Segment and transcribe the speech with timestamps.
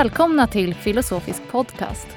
[0.00, 2.08] Välkomna till Filosofisk podcast.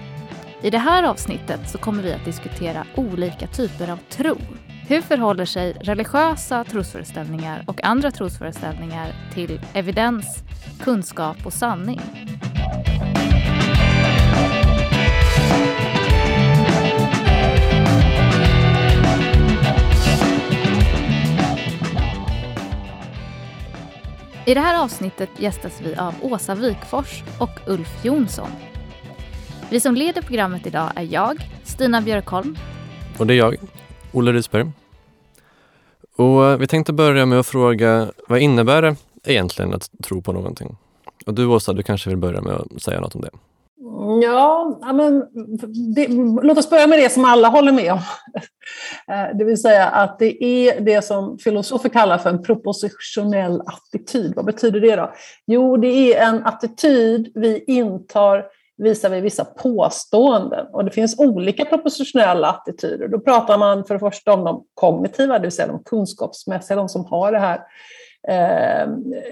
[0.61, 4.37] I det här avsnittet så kommer vi att diskutera olika typer av tro.
[4.87, 10.43] Hur förhåller sig religiösa trosföreställningar och andra trosföreställningar till evidens,
[10.83, 12.01] kunskap och sanning?
[24.45, 28.49] I det här avsnittet gästas vi av Åsa Wikfors och Ulf Jonsson.
[29.69, 32.57] Vi som leder programmet idag är jag, Stina Björkholm.
[33.17, 33.55] Och det är jag,
[34.11, 34.71] Olle Rysberg.
[36.15, 40.33] Och eh, vi tänkte börja med att fråga, vad innebär det egentligen att tro på
[40.33, 40.77] någonting?
[41.25, 43.29] Och du Åsa, du kanske vill börja med att säga något om det?
[44.21, 45.25] Ja, men
[45.95, 46.07] det,
[46.43, 47.99] låt oss börja med det som alla håller med om.
[49.07, 54.33] Eh, det vill säga att det är det som filosofer kallar för en propositionell attityd.
[54.35, 55.13] Vad betyder det då?
[55.45, 58.45] Jo, det är en attityd vi intar
[58.77, 60.67] visar vi vissa påståenden.
[60.73, 63.07] Och det finns olika propositionella attityder.
[63.07, 66.89] Då pratar man för det första om de kognitiva, det vill säga de kunskapsmässiga, de
[66.89, 67.61] som har det här
[68.27, 68.87] eh,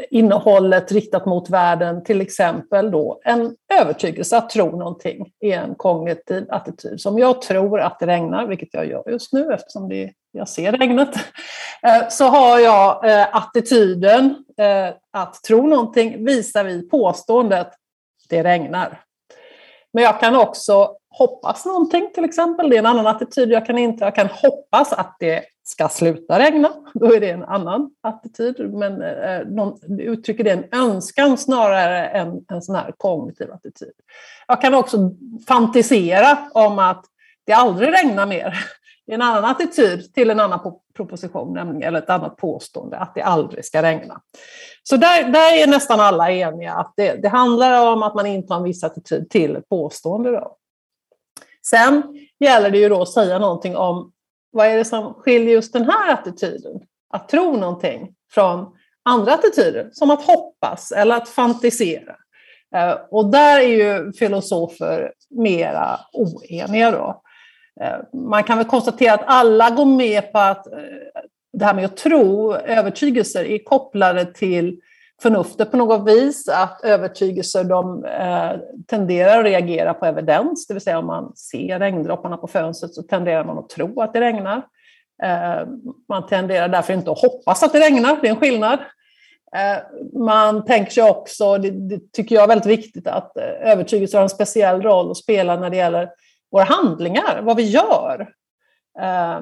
[0.09, 6.45] innehållet riktat mot världen, till exempel då en övertygelse att tro någonting är en kognitiv
[6.49, 7.01] attityd.
[7.01, 10.71] Som jag tror att det regnar, vilket jag gör just nu eftersom det, jag ser
[10.71, 11.15] regnet,
[11.83, 17.67] eh, så har jag eh, attityden eh, att tro någonting visar vi påståendet
[18.29, 19.01] det regnar.
[19.93, 22.69] Men jag kan också hoppas någonting till exempel.
[22.69, 24.03] Det är en annan attityd jag kan inte.
[24.03, 26.69] Jag kan hoppas att det ska sluta regna.
[26.93, 28.73] Då är det en annan attityd.
[28.73, 33.93] Men eh, någon, uttrycker det en önskan snarare än en sån här kognitiv attityd.
[34.47, 34.97] Jag kan också
[35.47, 37.05] fantisera om att
[37.45, 38.53] det aldrig regnar mer.
[39.05, 40.59] Det är en annan attityd till en annan
[40.95, 44.21] proposition, eller ett annat påstående, att det aldrig ska regna.
[44.83, 48.55] Så där, där är nästan alla eniga, att det, det handlar om att man intar
[48.55, 50.31] en viss attityd till ett påstående.
[50.31, 50.57] Då.
[51.65, 52.03] Sen
[52.39, 54.11] gäller det ju då att säga någonting om
[54.51, 56.81] vad är det som skiljer just den här attityden,
[57.13, 58.65] att tro någonting, från
[59.05, 62.15] andra attityder, som att hoppas eller att fantisera.
[62.75, 66.91] Eh, och där är ju filosofer mera oeniga.
[66.91, 67.21] Då.
[67.81, 70.73] Eh, man kan väl konstatera att alla går med på att eh,
[71.53, 74.79] det här med att tro, övertygelser, är kopplade till
[75.21, 78.51] förnuftet på något vis, att övertygelser de eh,
[78.87, 83.03] tenderar att reagera på evidens, det vill säga om man ser regndropparna på fönstret så
[83.03, 84.57] tenderar man att tro att det regnar.
[85.23, 85.67] Eh,
[86.09, 88.79] man tenderar därför inte att hoppas att det regnar, det är en skillnad.
[89.55, 89.77] Eh,
[90.19, 94.23] man tänker sig också, det, det, tycker jag är väldigt viktigt, att eh, övertygelser har
[94.23, 96.09] en speciell roll att spela när det gäller
[96.51, 98.29] våra handlingar, vad vi gör.
[98.99, 99.41] Eh,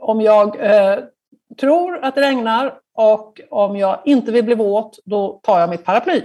[0.00, 0.98] om jag eh,
[1.60, 5.84] tror att det regnar och om jag inte vill bli våt, då tar jag mitt
[5.84, 6.22] paraply.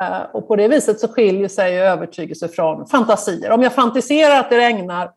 [0.00, 3.50] Eh, och på det viset så skiljer sig övertygelse från fantasier.
[3.50, 5.10] Om jag fantiserar att det regnar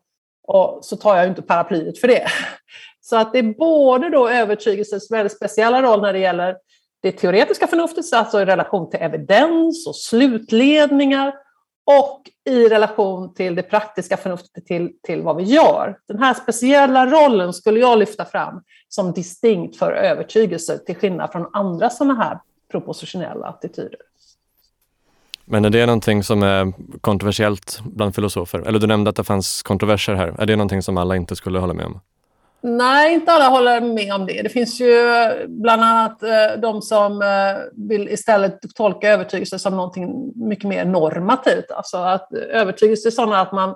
[0.80, 2.26] så tar jag inte paraplyet för det.
[3.00, 6.56] Så att det är både då övertygelsens väldigt speciella roll när det gäller
[7.02, 11.34] det teoretiska förnuftet, alltså i relation till evidens och slutledningar,
[11.88, 15.98] och i relation till det praktiska förnuftet till, till vad vi gör.
[16.08, 21.46] Den här speciella rollen skulle jag lyfta fram som distinkt för övertygelse till skillnad från
[21.52, 22.38] andra sådana här
[22.70, 23.98] propositionella attityder.
[25.44, 28.58] Men är det någonting som är kontroversiellt bland filosofer?
[28.58, 30.34] Eller du nämnde att det fanns kontroverser här.
[30.38, 32.00] Är det någonting som alla inte skulle hålla med om?
[32.60, 34.42] Nej, inte alla håller med om det.
[34.42, 35.04] Det finns ju
[35.46, 41.70] bland annat eh, de som eh, vill istället tolka övertygelse som någonting mycket mer normativt.
[41.70, 43.74] Alltså att övertygelse är sådana att man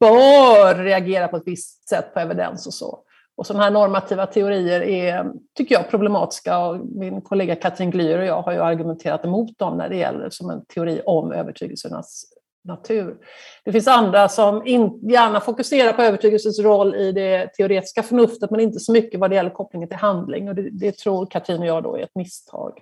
[0.00, 2.98] bör reagera på ett visst sätt på evidens och så.
[3.36, 6.58] Och sådana här normativa teorier är, tycker jag, problematiska.
[6.58, 10.30] Och min kollega Katrin Glyer och jag har ju argumenterat emot dem när det gäller
[10.30, 12.24] som en teori om övertygelsernas
[12.66, 13.16] natur.
[13.64, 18.60] Det finns andra som in, gärna fokuserar på övertygelsens roll i det teoretiska förnuftet men
[18.60, 21.66] inte så mycket vad det gäller kopplingen till handling och det, det tror Katrin och
[21.66, 22.72] jag då är ett misstag.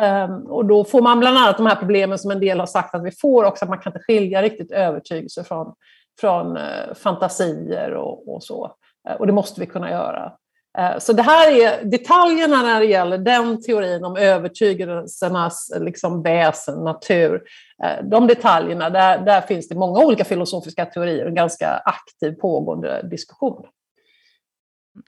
[0.00, 2.94] Um, och då får man bland annat de här problemen som en del har sagt
[2.94, 5.74] att vi får också, att man kan inte skilja riktigt övertygelse från,
[6.20, 8.74] från uh, fantasier och, och så.
[9.08, 10.32] Uh, och det måste vi kunna göra.
[10.78, 16.84] Eh, så det här är detaljerna när det gäller den teorin om övertygelsernas liksom, väsen,
[16.84, 17.42] natur.
[17.84, 22.32] Eh, de detaljerna, där, där finns det många olika filosofiska teorier och en ganska aktiv
[22.32, 23.66] pågående diskussion.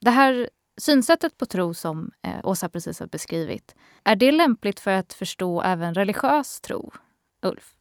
[0.01, 0.49] Det här
[0.81, 3.75] synsättet på tro som eh, Åsa precis har beskrivit,
[4.05, 6.93] är det lämpligt för att förstå även religiös tro?
[7.43, 7.74] Ulf?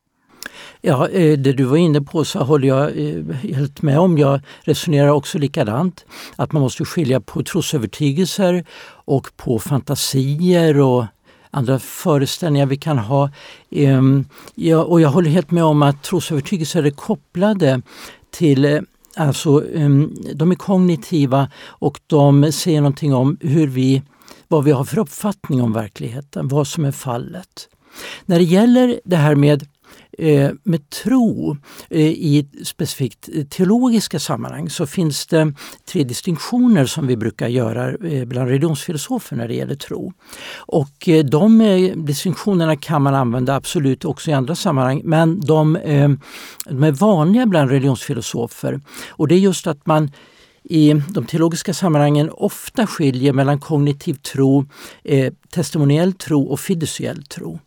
[0.81, 4.17] Ja, eh, det du var inne på så håller jag eh, helt med om.
[4.17, 6.05] Jag resonerar också likadant.
[6.35, 8.65] Att man måste skilja på trosövertygelser
[9.05, 11.05] och på fantasier och
[11.51, 13.29] andra föreställningar vi kan ha.
[13.71, 17.81] Ehm, ja, och jag håller helt med om att trosövertygelser är kopplade
[18.31, 18.81] till eh,
[19.15, 24.01] Alltså, ehm, de är kognitiva och de säger någonting om hur vi,
[24.47, 27.69] vad vi har för uppfattning om verkligheten, vad som är fallet.
[28.25, 29.67] När det gäller det här med
[30.17, 31.57] Eh, med tro
[31.89, 35.53] eh, i specifikt eh, teologiska sammanhang så finns det
[35.91, 40.13] tre distinktioner som vi brukar göra bland religionsfilosofer när det gäller tro.
[40.55, 41.57] Och de
[41.95, 45.73] distinktionerna kan man använda absolut också i andra sammanhang men de,
[46.65, 48.81] de är vanliga bland religionsfilosofer.
[49.09, 50.11] Och det är just att man
[50.63, 54.65] i de teologiska sammanhangen ofta skiljer mellan kognitiv tro,
[55.03, 57.59] eh, testimoniell tro och fiduciell tro.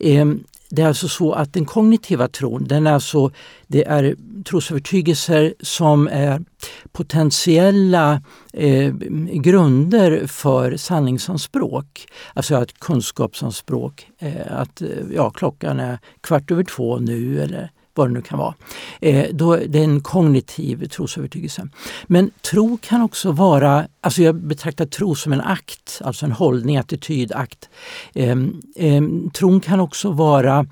[0.00, 3.30] Ehm, det är alltså så att den kognitiva tron, den är alltså,
[3.66, 6.44] det är trosövertygelser som är
[6.92, 8.22] potentiella
[8.52, 8.94] eh,
[9.32, 12.06] grunder för sanningsanspråk.
[12.34, 18.08] Alltså att kunskapsanspråk, eh, att eh, ja, klockan är kvart över två nu eller vad
[18.08, 18.54] det nu kan vara.
[19.00, 21.68] Eh, då, det är en kognitiv trosövertygelse.
[22.06, 26.76] Men tro kan också vara, alltså jag betraktar tro som en akt, alltså en hållning,
[26.76, 27.68] attityd, akt.
[28.14, 28.36] Eh,
[28.76, 29.02] eh,
[29.32, 30.66] tron kan också vara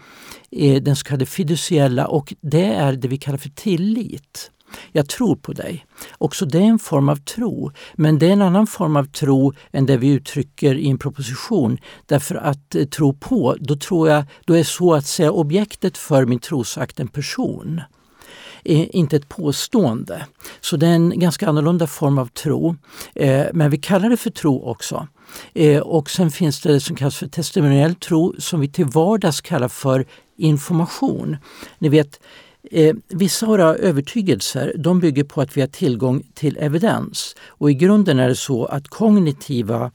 [0.50, 4.50] eh, den så kallade fiduciella och det är det vi kallar för tillit.
[4.93, 5.87] Jag tror på dig.
[6.19, 9.53] Också det är en form av tro, men det är en annan form av tro
[9.73, 11.79] än det vi uttrycker i en proposition.
[12.06, 16.26] Därför att eh, tro på, då tror jag, då är så att säga objektet för
[16.26, 17.81] min trosakt en person
[18.65, 20.26] eh, inte ett påstående.
[20.61, 22.76] Så det är en ganska annorlunda form av tro.
[23.15, 25.09] Eh, men vi kallar det för tro också.
[25.55, 29.41] Eh, och sen finns det det som kallas för testimoniell tro som vi till vardags
[29.41, 30.06] kallar för
[30.37, 31.37] information.
[31.79, 32.20] Ni vet,
[32.70, 37.37] Eh, vissa av våra övertygelser de bygger på att vi har tillgång till evidens.
[37.47, 39.91] Och i grunden är det så att kognitiva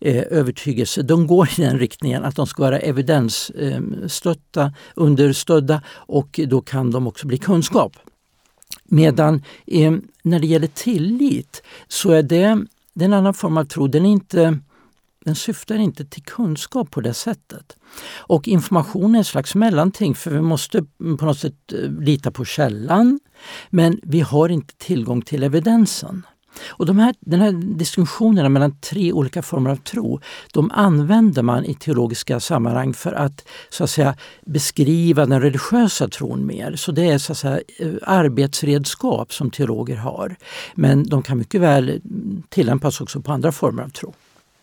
[0.00, 6.40] eh, övertygelser de går i den riktningen att de ska vara evidensstötta, eh, understödda och
[6.46, 7.96] då kan de också bli kunskap.
[8.84, 12.64] Medan eh, när det gäller tillit så är det,
[12.94, 13.86] det är en annan form av tro.
[13.86, 14.58] Den är inte
[15.24, 17.76] den syftar inte till kunskap på det sättet.
[18.16, 20.84] Och information är en slags mellanting för vi måste
[21.18, 23.20] på något sätt eh, lita på källan
[23.70, 26.26] men vi har inte tillgång till evidensen.
[26.68, 30.20] Och de här, den här distinktionerna mellan tre olika former av tro,
[30.52, 36.46] de använder man i teologiska sammanhang för att, så att säga, beskriva den religiösa tron
[36.46, 36.76] mer.
[36.76, 40.36] Så det är så att säga, eh, arbetsredskap som teologer har.
[40.74, 41.96] Men de kan mycket väl eh,
[42.48, 44.14] tillämpas också på andra former av tro.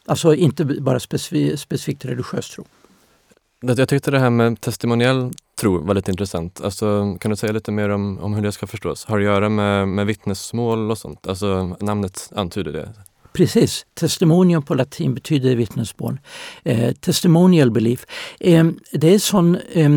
[0.07, 2.65] Alltså inte bara specif specifikt religiös tro.
[3.61, 6.61] Jag tyckte det här med testimoniell tro var lite intressant.
[6.61, 9.05] Alltså, kan du säga lite mer om, om hur det ska förstås?
[9.05, 11.27] Har det att göra med, med vittnesmål och sånt?
[11.27, 12.93] Alltså, namnet antyder det.
[13.33, 13.85] Precis.
[13.93, 16.19] Testimonium på latin betyder vittnesmål.
[16.63, 18.05] Eh, testimonial belief.
[18.39, 19.89] Eh, det är sån, eh,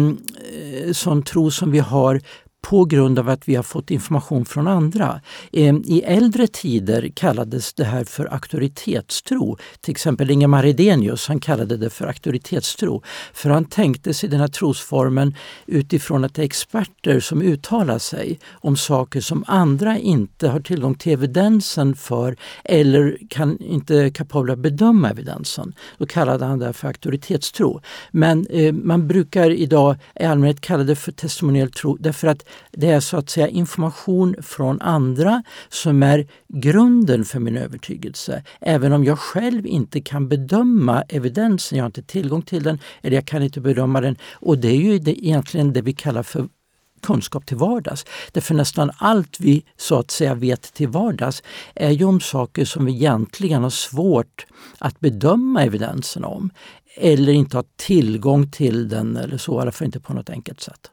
[0.93, 2.21] sån tro som vi har
[2.61, 5.21] på grund av att vi har fått information från andra.
[5.53, 9.59] Ehm, I äldre tider kallades det här för auktoritetstro.
[9.81, 13.03] Till exempel Ingemar Hedenius han kallade det för auktoritetstro.
[13.33, 15.35] För han tänkte sig den här trosformen
[15.67, 20.95] utifrån att det är experter som uttalar sig om saker som andra inte har tillgång
[20.95, 25.75] till evidensen för eller kan inte är kapabla att bedöma evidensen.
[25.99, 27.81] Då kallade han det för auktoritetstro.
[28.11, 32.91] Men eh, man brukar idag i allmänhet kalla det för testimoniell tro därför att det
[32.91, 38.43] är så att säga information från andra som är grunden för min övertygelse.
[38.61, 43.17] Även om jag själv inte kan bedöma evidensen, jag har inte tillgång till den eller
[43.17, 44.17] jag kan inte bedöma den.
[44.33, 46.49] Och det är ju det, egentligen det vi kallar för
[47.01, 48.05] kunskap till vardags.
[48.33, 51.43] Därför nästan allt vi så att säga vet till vardags
[51.75, 54.47] är ju om saker som vi egentligen har svårt
[54.79, 56.51] att bedöma evidensen om.
[56.97, 60.61] Eller inte har tillgång till den eller så, i alla fall inte på något enkelt
[60.61, 60.91] sätt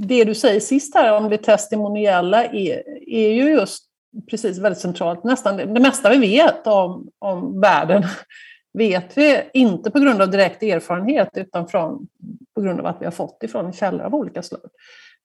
[0.00, 3.84] det du säger sist här om det testimoniella är, är ju just
[4.30, 5.24] precis väldigt centralt.
[5.24, 8.02] Nästan det, det mesta vi vet om, om världen
[8.78, 12.06] vet vi inte på grund av direkt erfarenhet utan från,
[12.54, 14.70] på grund av att vi har fått ifrån källor av olika slag.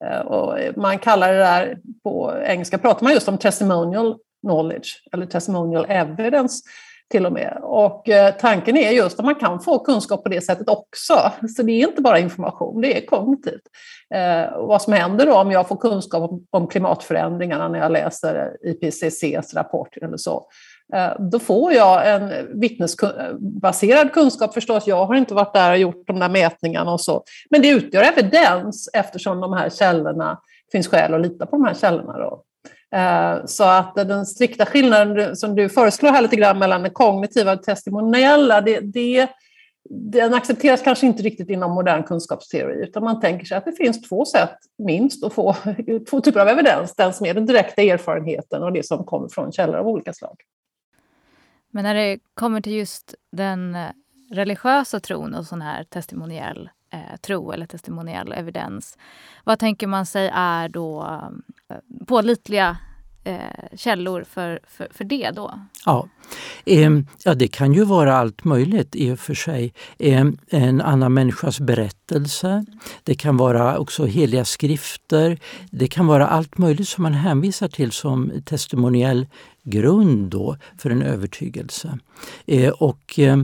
[0.06, 5.26] Eh, och man kallar det där, på engelska pratar man just om testimonial knowledge eller
[5.26, 6.64] testimonial evidence
[7.12, 7.58] till och med.
[7.62, 11.32] Och eh, tanken är just att man kan få kunskap på det sättet också.
[11.56, 13.62] Så det är inte bara information, det är kognitivt.
[14.16, 19.54] Eh, vad som händer då om jag får kunskap om, klimatförändringarna när jag läser IPCCs
[19.54, 20.48] rapport eller så,
[20.94, 24.88] eh, då får jag en vittnesbaserad kunskap förstås.
[24.88, 27.24] Jag har inte varit där och gjort de där mätningarna och så.
[27.50, 30.40] Men det utgör evidens eftersom de här källorna
[30.72, 32.18] finns skäl att lita på de här källorna.
[32.18, 32.44] Då.
[32.96, 37.54] Eh, så att den strikta skillnaden som du föreslår här lite grann mellan det kognitiva
[37.54, 39.30] och testimoniella, det, det
[39.90, 44.02] den accepteras kanske inte riktigt inom modern kunskapsteori, utan man tänker sig att det finns
[44.02, 45.56] två sätt, minst, att få
[46.10, 46.96] två typer av evidens.
[46.96, 50.36] Den som är den direkta erfarenheten och det som kommer från källor av olika slag.
[51.72, 53.90] Men när det kommer till just den eh,
[54.32, 58.98] religiösa tron och sån här testimoniell eh, tro eller testimoniell evidens,
[59.44, 61.20] vad tänker man sig är då
[62.08, 62.78] pålitliga
[63.24, 65.60] eh, källor för, för, för det då?
[65.86, 66.08] Ja.
[66.66, 66.92] Eh,
[67.24, 69.74] ja, det kan ju vara allt möjligt i och för sig.
[70.00, 72.66] Eh, en annan människas berättelse.
[73.04, 75.40] Det kan vara också heliga skrifter.
[75.72, 79.28] Det kan vara allt möjligt som man hänvisar till som testimoniell
[79.64, 82.00] grund då för en övertygelse.
[82.46, 83.38] Eh, och eh,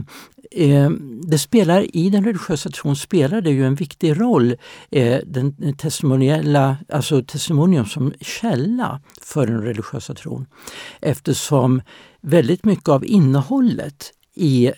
[0.56, 0.90] Eh,
[1.22, 4.56] det spelar, I den religiösa tron spelar det ju en viktig roll,
[4.90, 10.46] eh, den testimoniella, alltså testimonium som källa för den religiösa tron.
[11.00, 11.82] Eftersom
[12.20, 14.72] väldigt mycket av innehållet i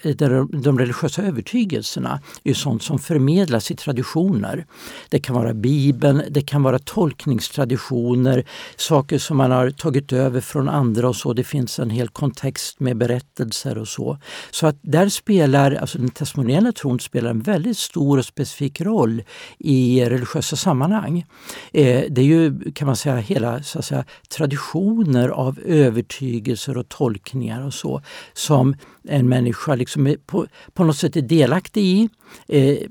[0.63, 4.67] de religiösa övertygelserna är sånt som förmedlas i traditioner.
[5.09, 8.45] Det kan vara Bibeln, det kan vara tolkningstraditioner,
[8.77, 11.33] saker som man har tagit över från andra och så.
[11.33, 14.19] Det finns en hel kontext med berättelser och så.
[14.51, 19.23] Så att där spelar, alltså den testimoniella tron spelar en väldigt stor och specifik roll
[19.59, 21.27] i religiösa sammanhang.
[21.73, 26.89] Eh, det är ju, kan man säga, hela så att säga, traditioner av övertygelser och
[26.89, 28.75] tolkningar och så som
[29.09, 29.46] en människa
[29.77, 32.09] liksom är på, på något sätt är delaktig i,
[32.49, 32.87] eh,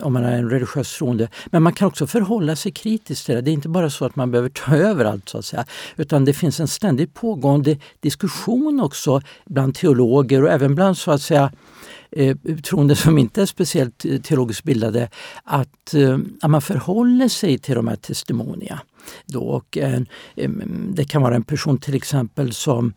[0.00, 1.28] om man är en religiös troende.
[1.46, 3.40] Men man kan också förhålla sig kritiskt till det.
[3.40, 5.64] Det är inte bara så att man behöver ta över allt, så att säga,
[5.96, 11.22] utan det finns en ständigt pågående diskussion också bland teologer och även bland så att
[11.22, 11.52] säga
[12.10, 15.08] eh, troende som inte är speciellt eh, teologiskt bildade,
[15.44, 18.80] att, eh, att man förhåller sig till de här testimonierna.
[19.26, 19.40] Då.
[19.40, 20.00] Och, eh,
[20.90, 22.92] det kan vara en person till exempel som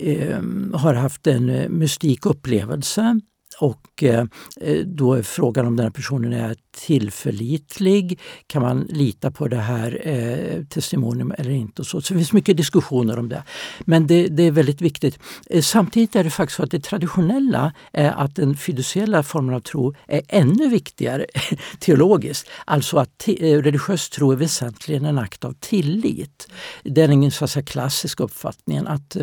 [0.00, 3.20] Ehm, har haft en eh, mystik upplevelse
[3.60, 4.24] och eh,
[4.60, 8.18] eh, då är frågan om den här personen är tillförlitlig.
[8.46, 11.82] Kan man lita på det här eh, testimonium eller inte?
[11.82, 12.00] Och så.
[12.00, 13.42] så det finns mycket diskussioner om det.
[13.80, 15.18] Men det, det är väldigt viktigt.
[15.50, 19.60] Eh, samtidigt är det faktiskt så att det traditionella är att den fiduciella formen av
[19.60, 21.26] tro är ännu viktigare
[21.78, 22.48] teologiskt.
[22.64, 26.48] Alltså att religiös tro är väsentligen en akt av tillit.
[26.82, 29.16] Det är den så att säga, klassiska uppfattningen att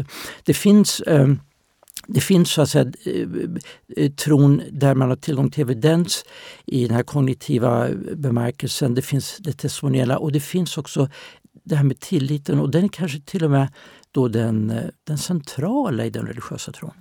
[0.43, 1.01] det finns
[2.07, 3.27] det finns så att säga eh,
[3.97, 6.25] eh, tron där man har tillgång till evidens
[6.65, 8.95] i den här kognitiva bemärkelsen.
[8.95, 11.09] Det finns det testimoniella och det finns också
[11.63, 13.67] det här med tilliten och den är kanske till och med
[14.11, 16.91] då den, eh, den centrala i den religiösa tron.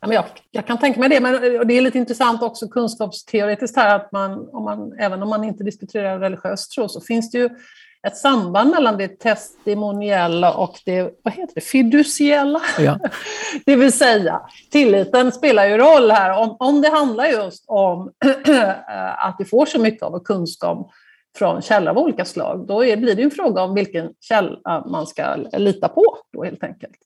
[0.00, 1.32] jag, jag, kan tänka mig det, men
[1.68, 5.64] det är lite intressant också kunskapsteoretiskt här att man, om man, även om man inte
[5.64, 7.48] diskuterar religiös tro så finns det ju
[8.06, 12.60] ett samband mellan det testimoniella och det vad heter det, fiduciella.
[12.78, 12.98] Ja.
[13.66, 14.40] det vill säga,
[14.70, 16.38] tilliten spelar ju roll här.
[16.38, 18.12] Om, om det handlar just om
[19.16, 20.90] att vi får så mycket av kunskap
[21.38, 25.06] från källor av olika slag, då är, blir det en fråga om vilken källa man
[25.06, 26.96] ska lita på då helt enkelt.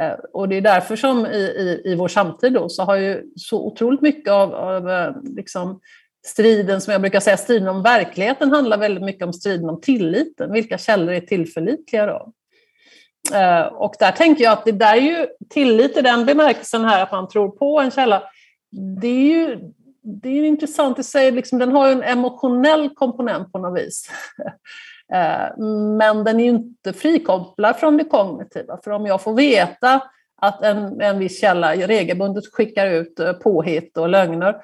[0.00, 3.22] Eh, och det är därför som i, i, i vår samtid då, så har ju
[3.36, 5.80] så otroligt mycket av, av eh, liksom,
[6.26, 10.52] striden, som jag brukar säga, striden om verkligheten handlar väldigt mycket om striden om tilliten.
[10.52, 12.32] Vilka källor är tillförlitliga då?
[13.34, 17.02] Eh, och där tänker jag att det där är ju tillit i den bemärkelsen här
[17.02, 18.22] att man tror på en källa.
[19.00, 19.58] Det är ju
[20.02, 24.10] det är intressant i sig, liksom, den har ju en emotionell komponent på något vis.
[25.14, 25.58] Eh,
[25.98, 28.78] men den är ju inte frikopplad från det kognitiva.
[28.84, 30.02] För om jag får veta
[30.36, 34.56] att en, en viss källa regelbundet skickar ut eh, påhitt och lögner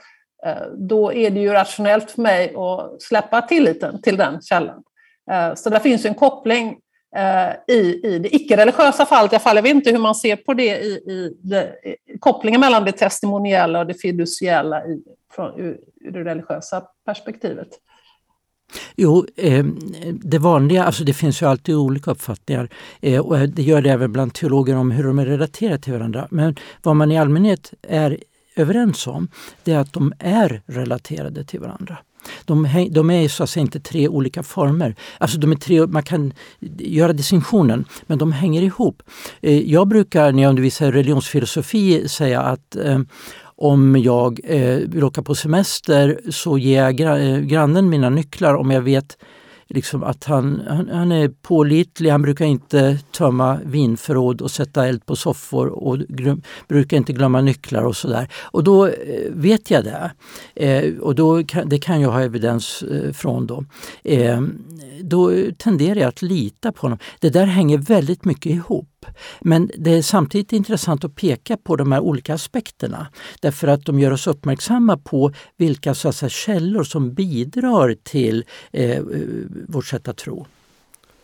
[0.47, 4.83] Eh, då är det ju rationellt för mig att släppa tilliten till den källan.
[5.31, 6.79] Eh, så där finns en koppling
[7.17, 10.55] eh, i, i det icke-religiösa fallet, jag, fall, jag vet inte hur man ser på
[10.55, 15.03] det i, i, det, i kopplingen mellan det testimoniella och det fiduciella i,
[15.35, 17.69] från, ur, ur det religiösa perspektivet.
[18.97, 19.27] Jo,
[20.13, 22.69] det vanliga, alltså det finns ju alltid olika uppfattningar
[23.23, 26.29] och det gör det även bland teologer om hur de är relaterade till varandra.
[26.31, 28.19] Men vad man i allmänhet är
[28.59, 29.29] överens om
[29.65, 31.99] det är att de är relaterade till varandra.
[32.45, 34.95] De, de är så att säga inte tre olika former.
[35.19, 36.33] Alltså de är tre, man kan
[36.79, 39.03] göra distinktionen, men de hänger ihop.
[39.41, 43.01] Eh, jag brukar när jag undervisar religionsfilosofi säga att eh,
[43.61, 48.55] om jag eh, vill åka på semester så ger jag gra, eh, grannen mina nycklar
[48.55, 49.19] om jag vet
[49.69, 55.07] liksom att han, han, han, är pålitlig, han brukar inte tömma vinförråd och sätta eld
[55.07, 58.29] på soffor och glöm, brukar inte glömma nycklar och sådär.
[58.43, 58.93] Och då eh,
[59.31, 60.11] vet jag det.
[60.55, 63.65] Eh, och då kan, det kan jag ha evidens eh, från då.
[64.05, 64.43] Eh,
[65.01, 66.99] då tenderar jag att lita på honom.
[67.21, 69.17] Det där hänger väldigt mycket ihop upp.
[69.41, 73.07] Men det är samtidigt intressant att peka på de här olika aspekterna
[73.41, 79.03] därför att de gör oss uppmärksamma på vilka så säga, källor som bidrar till eh,
[79.69, 80.47] vårt sätt att tro.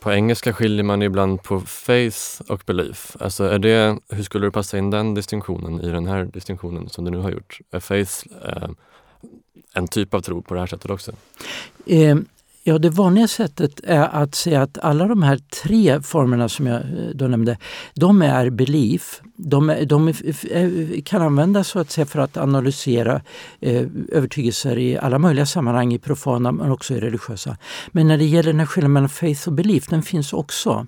[0.01, 3.17] På engelska skiljer man ibland på faith och belief.
[3.21, 7.05] Alltså är det, hur skulle du passa in den distinktionen i den här distinktionen som
[7.05, 7.59] du nu har gjort?
[7.71, 8.13] Är faith
[8.45, 8.69] eh,
[9.75, 11.13] en typ av tro på det här sättet också?
[11.87, 12.17] Eh,
[12.67, 16.77] Ja, det vanliga sättet är att säga att alla de här tre formerna som jag
[16.77, 17.59] eh, då nämnde,
[17.95, 19.21] de är belief.
[19.37, 23.23] De, de eh, kan användas så att säga för att analysera
[23.61, 27.57] eh, övertygelser i alla möjliga sammanhang, i profana men också i religiösa.
[27.93, 30.87] Men när det gäller den här skillnaden mellan faith och belief, den finns också.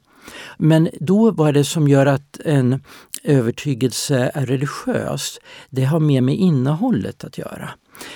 [0.58, 2.82] Men då vad är det som gör att en
[3.24, 5.38] övertygelse är religiös?
[5.70, 7.70] Det har mer med innehållet att göra.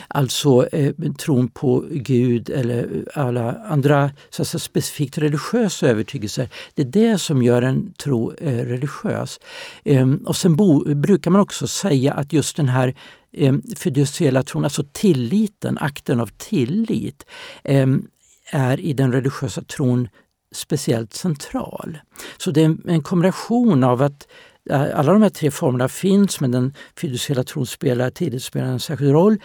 [0.09, 6.49] Alltså eh, tron på Gud eller alla andra så säga, specifikt religiösa övertygelser.
[6.75, 9.41] Det är det som gör en tro eh, religiös.
[9.85, 12.95] Eh, och sen bo, brukar man också säga att just den här
[13.33, 17.27] ehm, fiduciella tron, alltså tilliten, akten av tillit,
[17.65, 18.07] ehm,
[18.53, 20.09] är i den religiösa tron
[20.55, 21.99] speciellt central.
[22.39, 24.29] Så det är en kombination av att
[24.71, 28.81] Eh, alla de här tre formerna finns men den fiduciella tron spelar tidigt spelar en
[28.81, 29.41] särskild roll.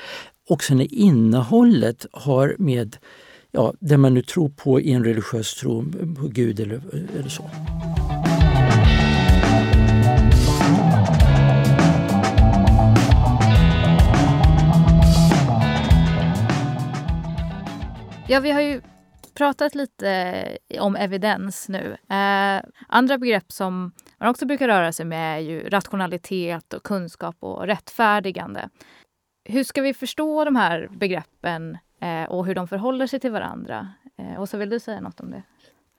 [0.49, 2.97] Och sen är innehållet har med
[3.51, 7.19] ja, det man nu tror på i en religiös tro eh, på Gud eller, eh,
[7.19, 7.49] eller så.
[18.27, 18.81] Ja, vi har ju
[19.33, 21.97] pratat lite om evidens nu.
[22.09, 27.35] Eh, andra begrepp som man också brukar röra sig med är ju rationalitet och kunskap
[27.39, 28.69] och rättfärdigande.
[29.43, 33.87] Hur ska vi förstå de här begreppen eh, och hur de förhåller sig till varandra?
[34.17, 35.43] Eh, och så vill du säga något om det?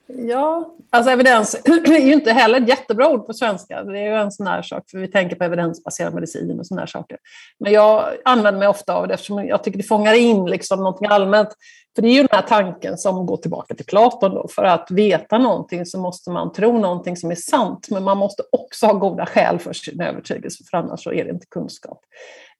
[0.08, 3.82] Ja, alltså evidens är ju inte heller ett jättebra ord på svenska.
[3.82, 6.80] Det är ju en sån här sak, för vi tänker på evidensbaserad medicin och såna
[6.80, 7.18] här saker.
[7.58, 11.06] Men jag använder mig ofta av det eftersom jag tycker det fångar in liksom något
[11.08, 11.48] allmänt.
[11.96, 14.34] För det är ju den här tanken som går tillbaka till Platon.
[14.34, 14.48] Då.
[14.48, 18.42] För att veta någonting så måste man tro någonting som är sant, men man måste
[18.52, 22.00] också ha goda skäl för sin övertygelse, för annars så är det inte kunskap.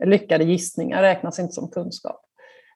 [0.04, 2.20] Lyckade gissningar räknas inte som kunskap.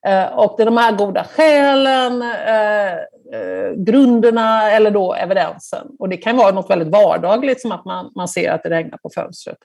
[0.07, 2.93] Eh, och det är de här goda skälen, eh,
[3.41, 5.87] eh, grunderna eller då evidensen.
[5.99, 8.99] Och det kan vara något väldigt vardagligt som att man, man ser att det regnar
[8.99, 9.59] på fönstret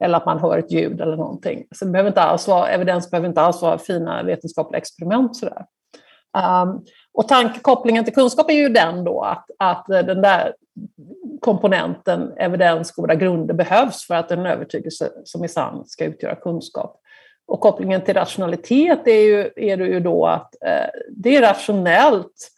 [0.00, 1.64] eller att man hör ett ljud eller någonting.
[1.74, 5.36] Så det behöver inte alls vara, evidens behöver inte alls vara fina vetenskapliga experiment.
[5.36, 5.66] Sådär.
[6.38, 10.54] Um, och tankekopplingen till kunskap är ju den då att, att den där
[11.40, 16.98] komponenten evidens, goda grunder behövs för att en övertygelse som är sann ska utgöra kunskap.
[17.46, 22.50] Och kopplingen till rationalitet är, ju, är det ju då att eh, det är rationellt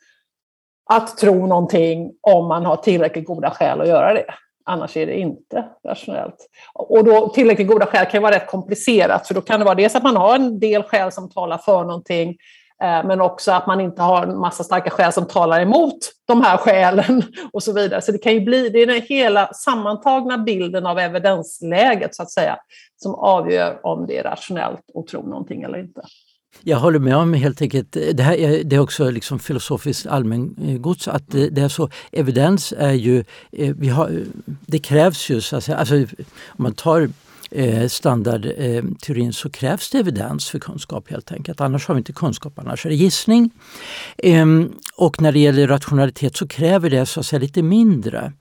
[0.90, 4.34] att tro någonting om man har tillräckligt goda skäl att göra det.
[4.64, 6.48] Annars är det inte rationellt.
[6.74, 9.94] Och då, tillräckligt goda skäl kan vara rätt komplicerat, för då kan det vara dels
[9.94, 12.36] att man har en del skäl som talar för någonting,
[12.82, 16.42] Eh, men också att man inte har en massa starka skäl som talar emot de
[16.42, 18.02] här skälen och så vidare.
[18.02, 22.30] Så det kan ju bli, det är den hela sammantagna bilden av evidensläget så att
[22.30, 22.56] säga
[22.96, 26.02] som avgör om det är rationellt att tro någonting eller inte.
[26.62, 31.08] Jag håller med om helt enkelt, det, här är, det är också liksom filosofiskt allmängods
[31.08, 34.24] att det, det, är så, evidens är ju, eh, vi har,
[34.66, 36.06] det krävs ju så att säga, alltså, om
[36.56, 37.08] man tar
[37.50, 41.60] eh, standardteorin eh, så krävs det evidens för kunskap helt enkelt.
[41.60, 43.50] Annars har vi inte kunskap, annars är det gissning.
[44.18, 44.46] Eh,
[44.96, 48.32] och när det gäller rationalitet så kräver det så att säga lite mindre.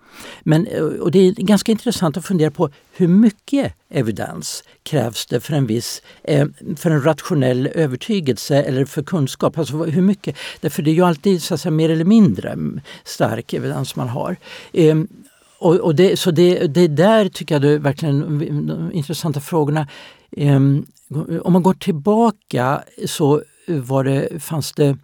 [0.44, 5.40] Men, eh, och det är ganska intressant att fundera på hur mycket evidens krävs det
[5.40, 9.58] för en viss eh, för en rationell övertygelse eller för kunskap?
[9.58, 10.36] Alltså hur mycket?
[10.62, 12.58] Därför det är ju alltid så att säga, mer eller mindre
[13.04, 14.36] stark evidens man har.
[14.74, 15.08] Ehm,
[15.64, 19.88] och, och det, så det, det där tycker jag det är verkligen de intressanta frågorna.
[20.38, 20.86] Um,
[21.42, 24.98] om man går tillbaka så var det, fanns det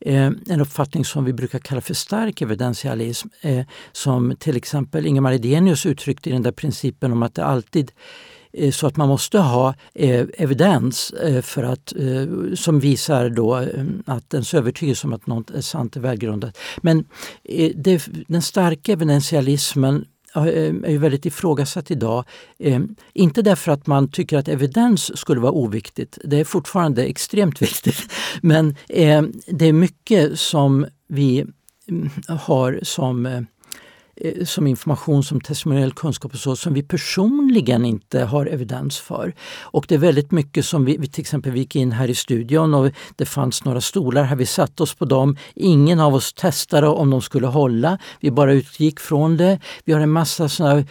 [0.00, 5.32] eh, en uppfattning som vi brukar kalla för stark evidentialism eh, som till exempel Ingemar
[5.32, 9.08] Edenius uttryckte i den där principen om att det alltid Eh, Eh, så att man
[9.08, 11.92] måste ha eh, evidens eh, för att,
[12.54, 13.54] som visar då
[14.06, 16.58] att ens övertygelse om att något är sant är välgrundat.
[16.82, 17.04] Men
[17.74, 22.24] det, den starka evidentialismen är ju väldigt ifrågasatt idag.
[23.12, 28.12] inte därför att man tycker att evidens skulle vara oviktigt, det är fortfarande extremt viktigt.
[28.40, 28.76] Men
[29.46, 31.44] det är mycket som vi
[31.88, 33.40] mm, har som eh,
[34.16, 39.34] Eh, som information som testimoniell kunskap och så som vi personligen inte har evidens för.
[39.60, 42.14] Och det är väldigt mycket som vi, vi till exempel vi gick in här i
[42.14, 45.36] studion och det fanns några stolar här, vi satte oss på dem.
[45.54, 49.60] Ingen av oss testade om de skulle hålla, vi bara utgick från det.
[49.84, 50.84] Vi har en massa såna eh,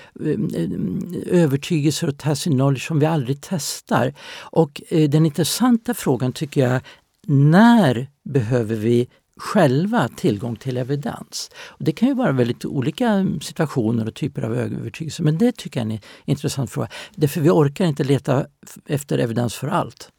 [1.28, 4.14] övertygelser och tacit knowledge som vi aldrig testar.
[4.40, 6.82] Och eh, den intressanta frågan tycker jag
[7.28, 11.50] när behöver vi själva tillgång till evidens.
[11.68, 15.80] Och det kan ju vara väldigt olika situationer och typer av övertygelse men det tycker
[15.80, 16.88] jag är en intressant fråga.
[17.16, 18.46] Därför vi orkar inte leta
[18.86, 20.10] efter evidens för allt.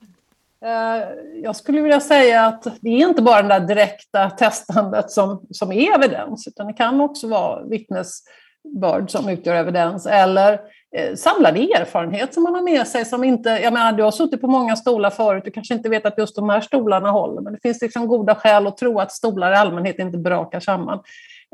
[0.65, 1.09] Eh,
[1.43, 5.73] jag skulle vilja säga att det är inte bara det där direkta testandet som, som
[5.73, 10.61] är evidens, utan det kan också vara vittnesbörd som utgör evidens, eller
[10.97, 13.05] Eh, samlade samlad erfarenhet som man har med sig.
[13.05, 16.07] Som inte, jag menar, du har suttit på många stolar förut, du kanske inte vet
[16.07, 19.13] att just de här stolarna håller, men det finns liksom goda skäl att tro att
[19.13, 21.03] stolar i allmänhet inte brakar samman.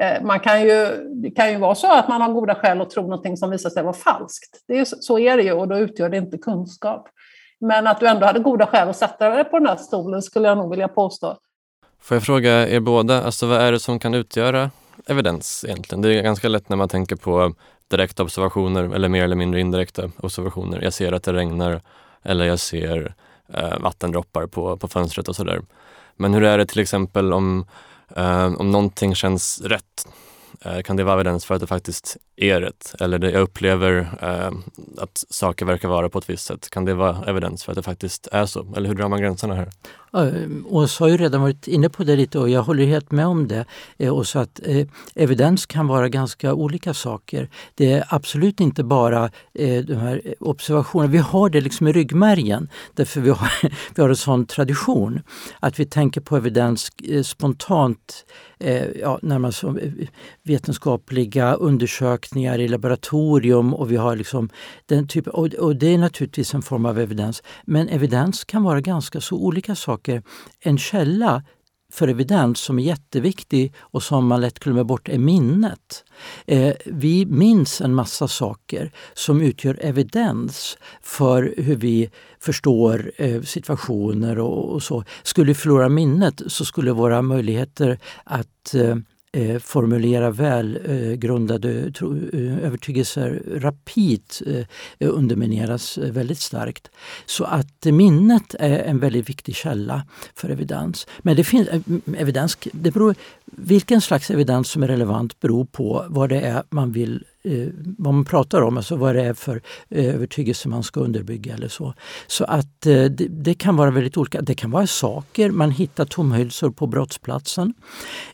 [0.03, 0.89] Eh, man kan ju,
[1.23, 3.71] det kan ju vara så att man har goda skäl att tro någonting som visar
[3.71, 4.65] sig vara falskt.
[4.69, 7.09] Det är, så är det ju och då utgör det inte kunskap.
[7.61, 10.49] Men att du ändå hade goda skäl att sätta dig på den här stolen skulle
[10.49, 11.37] jag nog vilja påstå.
[12.03, 14.71] Får jag fråga er båda, alltså vad är det som kan utgöra
[15.07, 16.03] evidens egentligen?
[16.03, 17.55] Det är ganska lätt när man tänker på
[17.91, 20.83] direkta observationer eller mer eller mindre indirekta observationer.
[20.83, 21.81] Jag ser att det regnar
[22.23, 23.15] eller jag ser
[23.55, 25.63] eh, vattendroppar på, på fönstret och sådär.
[26.17, 27.67] Men hur är det till exempel om,
[28.17, 30.09] eh, om någonting känns rätt?
[30.65, 32.95] Eh, kan det vara evidens för att det faktiskt är rätt?
[33.01, 34.51] Eller det, jag upplever eh,
[34.99, 36.71] att saker verkar vara på ett visst sätt.
[36.71, 38.75] Kan det vara evidens för att det faktiskt är så?
[38.77, 39.71] Eller hur drar man gränserna här?
[40.15, 43.27] Eh, Åsa har ju redan varit inne på det lite och jag håller helt med
[43.27, 43.65] om det.
[43.99, 47.51] Eh, och så att eh, evidens kan vara ganska olika saker.
[47.75, 51.13] Det är absolut inte bara eh, de här observationerna.
[51.13, 53.51] Vi har det liksom i ryggmärgen därför vi har,
[53.95, 55.23] vi har en sån tradition
[55.61, 58.25] att vi tänker på evidens eh, spontant
[58.61, 59.93] eh, ja, närmast som eh,
[60.43, 64.51] vetenskapliga undersökningar i laboratorium och vi har liksom
[64.87, 67.43] den typen, och, och det är naturligtvis en form av evidens.
[67.65, 70.23] Men evidens kan vara ganska så olika saker.
[70.61, 71.43] En källa
[71.91, 76.05] för evidens som är jätteviktig och som man lätt glömmer bort är minnet.
[76.47, 84.39] Eh, vi minns en massa saker som utgör evidens för hur vi förstår eh, situationer
[84.39, 85.05] och, och, så.
[85.23, 88.97] Skulle vi förlora minnet så skulle våra möjligheter att eh,
[89.33, 91.87] eh, formulera välgrundade eh,
[92.33, 94.65] eh, övertygelser rapid eh,
[94.99, 96.91] eh undermineras eh, väldigt starkt.
[97.27, 100.03] Så att minnet är en väldigt viktig källa
[100.35, 101.07] för evidens.
[101.19, 101.69] Men det finns
[102.19, 103.15] evidens, det beror,
[103.45, 108.15] vilken slags evidens som är relevant beror på vad det är man vill eh, vad
[108.15, 111.95] man pratar om, alltså vad det är för eh, övertygelse man ska underbygga eller så.
[112.27, 114.43] Så att eh, det, det, kan vara väldigt olika.
[114.43, 117.75] Det kan vara saker, man hittar tomhylsor på brottsplatsen.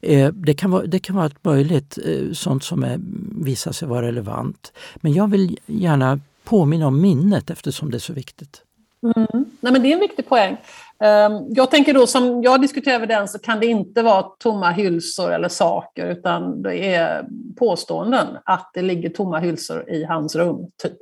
[0.03, 3.01] Eh, det, kan vara, det kan vara allt möjligt, eh, sånt som är,
[3.45, 4.73] visar sig vara relevant.
[4.97, 8.63] Men jag vill gärna påminna om minnet eftersom det är så viktigt.
[9.03, 9.27] Mm.
[9.61, 10.57] Nej, men det är en viktig poäng.
[11.01, 15.33] Ehm, jag tänker då, som jag diskuterar evidens, så kan det inte vara tomma hylsor
[15.33, 17.25] eller saker, utan det är
[17.59, 20.99] påståenden att det ligger tomma hylsor i hans rum, typ.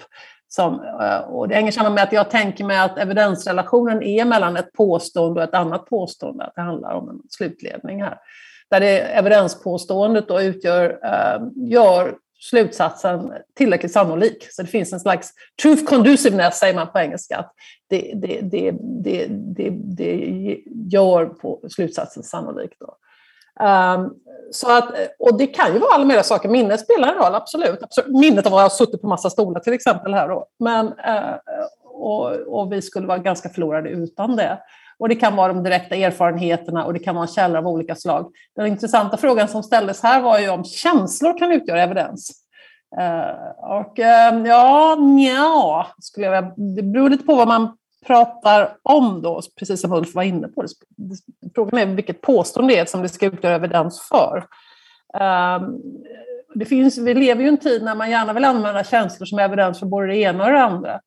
[0.49, 4.57] Som, eh, och det hänger samman med att jag tänker mig att evidensrelationen är mellan
[4.57, 8.19] ett påstående och ett annat påstående, att det handlar om en slutledning här.
[8.71, 12.15] Där det evidenspåståendet då utgör, ehm, gör
[12.51, 14.47] slutsatsen tillräckligt sannolik.
[14.51, 15.31] Så det finns en slags
[15.63, 17.45] truth conduciveness, säger man på engelska.
[17.91, 20.59] det, det, det, det, det, det
[20.91, 22.71] gör på slutsatsen sannolik.
[22.81, 22.97] Då.
[23.61, 24.15] Um,
[24.51, 26.49] så att, och det kan ju vara alla möjliga saker.
[26.49, 27.83] Minnet spelar en roll, absolut.
[27.83, 28.21] absolut.
[28.21, 30.29] Minnet av att ha suttit på massa stolar till exempel här.
[30.29, 30.47] Då.
[30.59, 31.37] Men, uh,
[31.85, 34.59] och, och, vi skulle vara ganska förlorade utan det.
[34.99, 38.33] Och det kan vara de direkta erfarenheterna och det kan vara källor av olika slag.
[38.57, 42.45] Den intressanta frågan som ställdes här var ju om känslor kan utgöra evidens.
[43.01, 47.77] Eh, och eh, ja, nja, skulle jag, det beror lite på vad man
[48.07, 50.65] pratar om då, precis som Ulf var inne på.
[51.55, 54.45] Frågan är vilket påstående det är som det ska utgöra evidens för.
[55.21, 55.63] Ehm,
[56.55, 59.39] det finns, vi lever ju i en tid när man gärna vill använda känslor som
[59.39, 61.01] evidens för både det ena och det andra.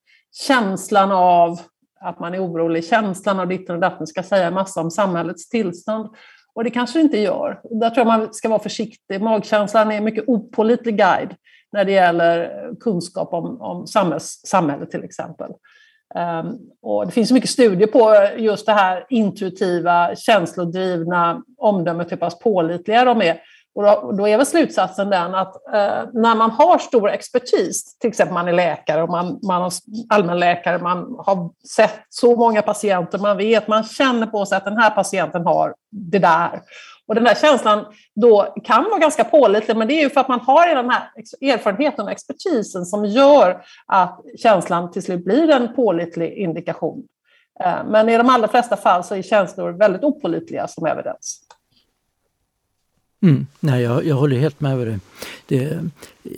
[0.47, 1.60] Känslan av
[2.01, 6.10] att man är orolig, känslan av ditten och datten ska säga massa om samhällets tillstånd.
[6.53, 7.60] Och det kanske det inte gör.
[7.63, 9.21] Där tror jag man ska vara försiktig.
[9.21, 11.36] Magkänslan är en mycket opålitlig guide
[11.71, 15.51] när det gäller kunskap om, om samhälls, samhället till exempel.
[16.15, 22.39] Um, och det finns mycket studier på just det här intuitiva, känslodrivna omdömet, hur pass
[22.39, 23.41] pålitliga de är.
[23.77, 28.07] Och då, då, är väl slutsatsen den att eh, när man har stor expertis, till
[28.07, 29.71] exempel man är läkare och man, man är
[30.09, 34.77] allmänläkare, man har sett så många patienter, man vet, man känner på sig att den
[34.77, 36.61] här patienten har det där.
[37.07, 37.85] Och den där känslan
[38.15, 41.09] då kan vara ganska pålitlig, men det är ju för att man har den här
[41.41, 47.03] erfarenheten och expertisen som gör att känslan till slut blir en pålitlig indikation.
[47.63, 51.47] Eh, men i de allra flesta fall så är känslor väldigt opålitliga som evidens.
[53.23, 54.99] Mm, nej, jag, jag håller helt med dig.
[55.47, 55.80] Det,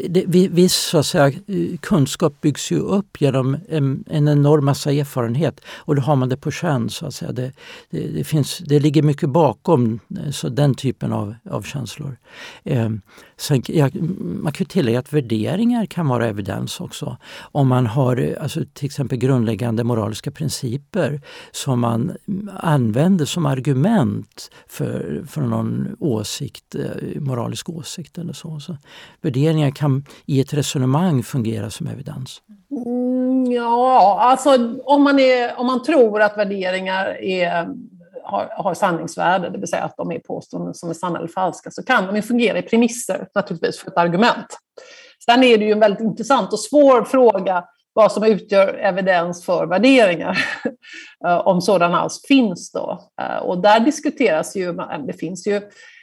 [0.09, 1.31] det, viss så att säga,
[1.81, 6.37] kunskap byggs ju upp genom en, en enorm massa erfarenhet och då har man det
[6.37, 6.89] på känn.
[6.89, 7.31] Så att säga.
[7.31, 7.51] Det,
[7.89, 12.17] det, det, finns, det ligger mycket bakom eh, så den typen av, av känslor.
[12.63, 12.89] Eh,
[13.37, 17.17] sen, ja, man kan tillägga att värderingar kan vara evidens också.
[17.37, 21.21] Om man har eh, alltså, till exempel grundläggande moraliska principer
[21.51, 22.17] som man
[22.59, 28.59] använder som argument för, för någon åsikt, eh, moralisk åsikt eller så.
[28.59, 28.77] så
[29.21, 32.41] värderingar kan i ett resonemang fungera som evidens?
[32.85, 34.49] Mm, ja, alltså
[34.83, 37.67] om man, är, om man tror att värderingar är,
[38.23, 41.71] har, har sanningsvärde, det vill säga att de är påståenden som är sanna eller falska,
[41.71, 44.57] så kan de fungera i premisser naturligtvis för ett argument.
[45.25, 47.63] Sen är det ju en väldigt intressant och svår fråga
[47.93, 50.37] vad som utgör evidens för värderingar,
[51.43, 52.71] om sådana alls finns.
[52.71, 53.09] Då.
[53.21, 54.73] Eh, och där diskuteras ju,
[55.07, 55.61] det finns ju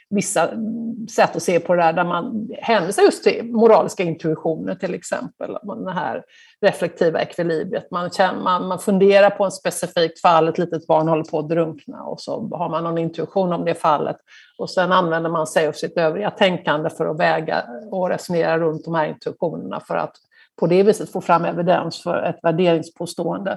[0.09, 4.75] vissa mm, sätt att se på det där, där man hänvisar just till moraliska intuitioner
[4.75, 5.57] till exempel.
[5.85, 6.23] Det här
[6.61, 7.91] reflektiva ekvilibriet.
[7.91, 11.49] Man, känner, man, man funderar på ett specifikt fall, ett litet barn håller på att
[11.49, 14.17] drunkna och så har man någon intuition om det fallet.
[14.57, 18.85] Och sen använder man sig av sitt övriga tänkande för att väga och resonera runt
[18.85, 20.13] de här intuitionerna för att
[20.59, 23.51] på det viset få fram evidens för ett värderingspåstående.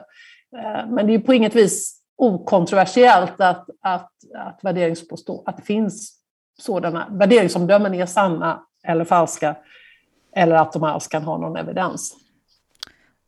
[0.56, 6.19] Eh, men det är på inget vis okontroversiellt att, att, att, värderingspåstå, att det finns
[6.60, 9.56] sådana värderingsomdömen är sanna eller falska
[10.36, 12.16] eller att de alls kan ha någon evidens.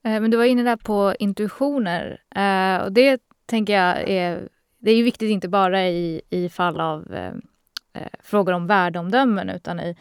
[0.05, 4.91] Eh, men du var inne där på intuitioner eh, och det tänker jag är, det
[4.91, 7.33] är ju viktigt inte bara i, i fall av eh,
[7.95, 9.97] eh frågor om värdeomdömen utan i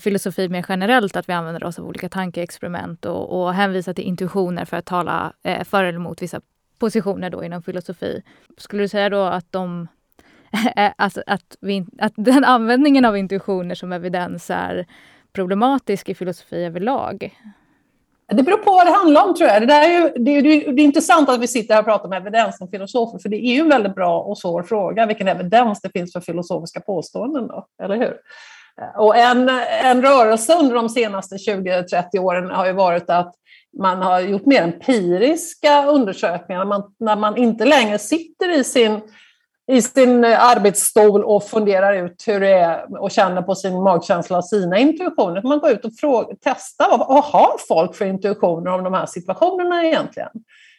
[0.00, 4.64] filosofi mer generellt, att vi använder oss av olika tankeexperiment och, och hänvisar till intuitioner
[4.64, 5.32] för att tala
[5.64, 6.40] för eller emot vissa
[6.78, 8.22] positioner då inom filosofi.
[8.56, 9.88] Skulle du säga då att de
[10.96, 14.86] alltså att, vi, att den användningen av intuitioner som evidens är
[15.32, 17.34] problematisk i filosofi överlag?
[18.32, 19.62] Det beror på vad det handlar om tror jag.
[19.62, 22.06] Det, där är ju, det, är, det är intressant att vi sitter här och pratar
[22.06, 25.28] om evidens som filosofer, för det är ju en väldigt bra och svår fråga, vilken
[25.28, 28.16] evidens det finns för filosofiska påståenden, då, eller hur?
[28.96, 29.48] Och en,
[29.84, 33.34] en rörelse under de senaste 20-30 åren har ju varit att
[33.78, 39.00] man har gjort mer empiriska undersökningar, när man, när man inte längre sitter i sin
[39.68, 44.38] i sin eh, arbetsstol och funderar ut hur det är och känner på sin magkänsla
[44.38, 45.42] och sina intuitioner.
[45.42, 49.06] Man går ut och fråga, testar vad, vad har folk för intuitioner om de här
[49.06, 50.30] situationerna egentligen?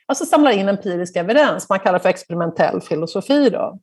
[0.05, 3.49] Alltså samlar in empirisk evidens, man kallar det för experimentell filosofi.
[3.49, 3.79] Då.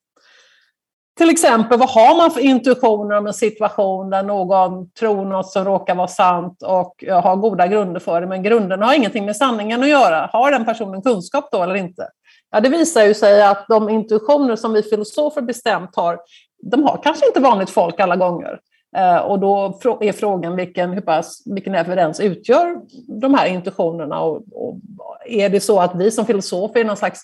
[1.16, 5.64] Till exempel, vad har man för intuitioner om en situation där någon tror något som
[5.64, 9.36] råkar vara sant och eh, har goda grunder för det, men grunderna har ingenting med
[9.36, 10.30] sanningen att göra.
[10.32, 12.08] Har den personen kunskap då eller inte?
[12.50, 16.18] Ja, det visar ju sig att de intuitioner som vi filosofer bestämt har,
[16.62, 18.60] de har kanske inte vanligt folk alla gånger.
[18.96, 22.76] Eh, och då är frågan vilken, hur pass, vilken evidens utgör
[23.20, 24.20] de här intuitionerna?
[24.20, 24.78] Och, och
[25.26, 27.20] är det så att vi som filosofer är någon slags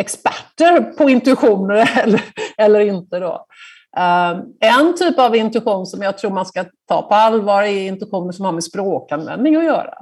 [0.00, 2.22] experter på intuitioner eller,
[2.56, 3.18] eller inte?
[3.18, 3.46] Då?
[3.96, 8.32] Eh, en typ av intuition som jag tror man ska ta på allvar är intuitioner
[8.32, 9.94] som har med språkanvändning att göra.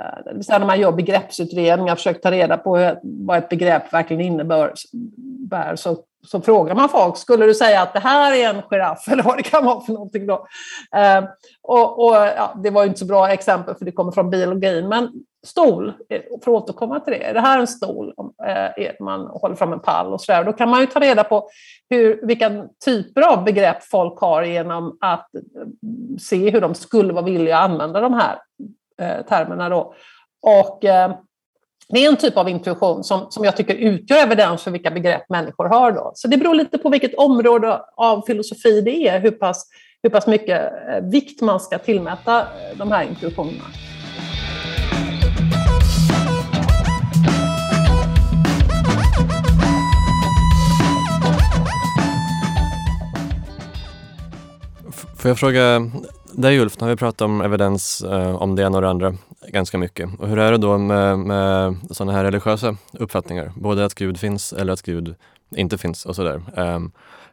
[0.00, 3.48] Eh, sen det vill säga när man gör begreppsutredningar, försöker ta reda på vad ett
[3.48, 4.72] begrepp verkligen innebär,
[5.74, 9.22] så, så frågar man folk, skulle du säga att det här är en giraff eller
[9.22, 10.46] vad det kan vara för någonting då?
[10.96, 11.24] Eh,
[11.62, 15.10] och, och ja, det var inte så bra exempel för det kommer från biologin, men
[15.46, 18.14] stol, eh, för att återkomma till det, är det här en stol?
[18.46, 21.48] Eh, man håller fram en pall och sådär, då kan man ju ta reda på
[21.90, 25.40] hur, vilka typer av begrepp folk har genom att eh,
[26.18, 28.38] se hur de skulle vara villiga att använda de här
[29.02, 29.68] Eh, termerna.
[29.68, 29.94] Då.
[30.42, 31.16] Och, eh,
[31.88, 35.28] det är en typ av intuition som, som jag tycker utgör evidens för vilka begrepp
[35.28, 35.92] människor har.
[35.92, 36.12] Då.
[36.14, 39.66] Så det beror lite på vilket område av filosofi det är, hur pass,
[40.02, 43.64] hur pass mycket eh, vikt man ska tillmäta de här intuitionerna.
[55.18, 55.90] Får jag fråga
[56.36, 59.14] dig Ulf, nu har vi pratat om evidens eh, om det ena och det andra
[59.48, 60.10] ganska mycket.
[60.18, 63.52] Och hur är det då med, med sådana här religiösa uppfattningar?
[63.56, 65.14] Både att Gud finns eller att Gud
[65.56, 66.42] inte finns och sådär.
[66.56, 66.80] Eh,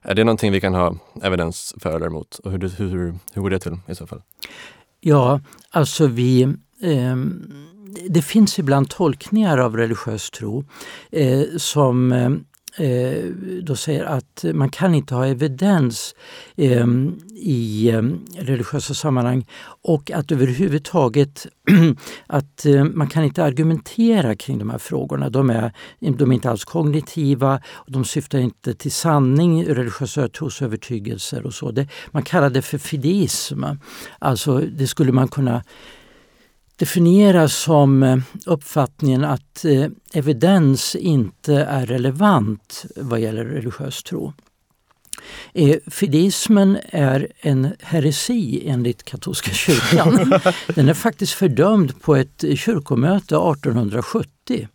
[0.01, 2.39] är det någonting vi kan ha evidens för eller emot?
[2.43, 4.21] Och hur, hur, hur går det till i så fall?
[4.99, 6.41] Ja, alltså vi
[6.81, 7.15] eh,
[8.09, 10.65] det finns ibland tolkningar av religiös tro
[11.11, 12.29] eh, som eh,
[12.77, 13.23] Eh,
[13.63, 16.15] då säger att man kan inte ha evidens
[16.55, 16.87] eh,
[17.35, 19.45] i ehm, religiösa sammanhang
[19.81, 21.47] och att överhuvudtaget
[22.27, 25.29] att eh, man kan inte argumentera kring de här frågorna.
[25.29, 31.53] De är, de är inte alls kognitiva, de syftar inte till sanning, religiösa trosövertygelser och
[31.53, 31.71] så.
[31.71, 33.63] Det, man kallar det för fideism.
[34.19, 35.63] Alltså det skulle man kunna
[36.81, 44.33] definieras som eh, uppfattningen att eh, evidens inte är relevant vad gäller religiös tro.
[45.53, 50.39] Eh, Fideismen är en heresi enligt katolska kyrkan.
[50.75, 54.67] Den är faktiskt fördömd på ett kyrkomöte 1870.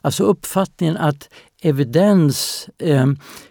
[0.00, 1.28] Alltså uppfattningen att
[1.64, 3.06] evidens eh,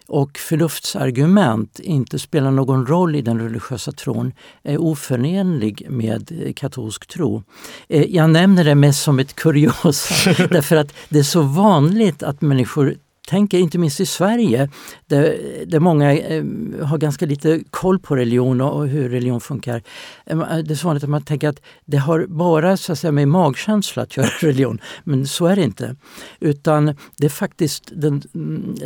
[0.08, 7.08] och förnuftsargument inte spelar någon roll i den religiösa tron är oförenlig med eh, katolsk
[7.08, 7.44] tro.
[7.88, 12.42] Eh, jag nämner det mest som ett kuriosa därför att det är så vanligt att
[12.42, 12.96] människor
[13.28, 14.70] tänker, inte minst i Sverige,
[15.06, 16.44] där, där många eh,
[16.82, 19.84] har ganska lite koll på religion och, och, hur religion funkar.
[20.26, 23.12] Eh, det är så vanligt att man tänker att det har bara så att säga,
[23.12, 25.96] med magkänsla att göra religion, men så är det inte.
[26.40, 26.86] Utan
[27.18, 28.24] det är faktiskt den,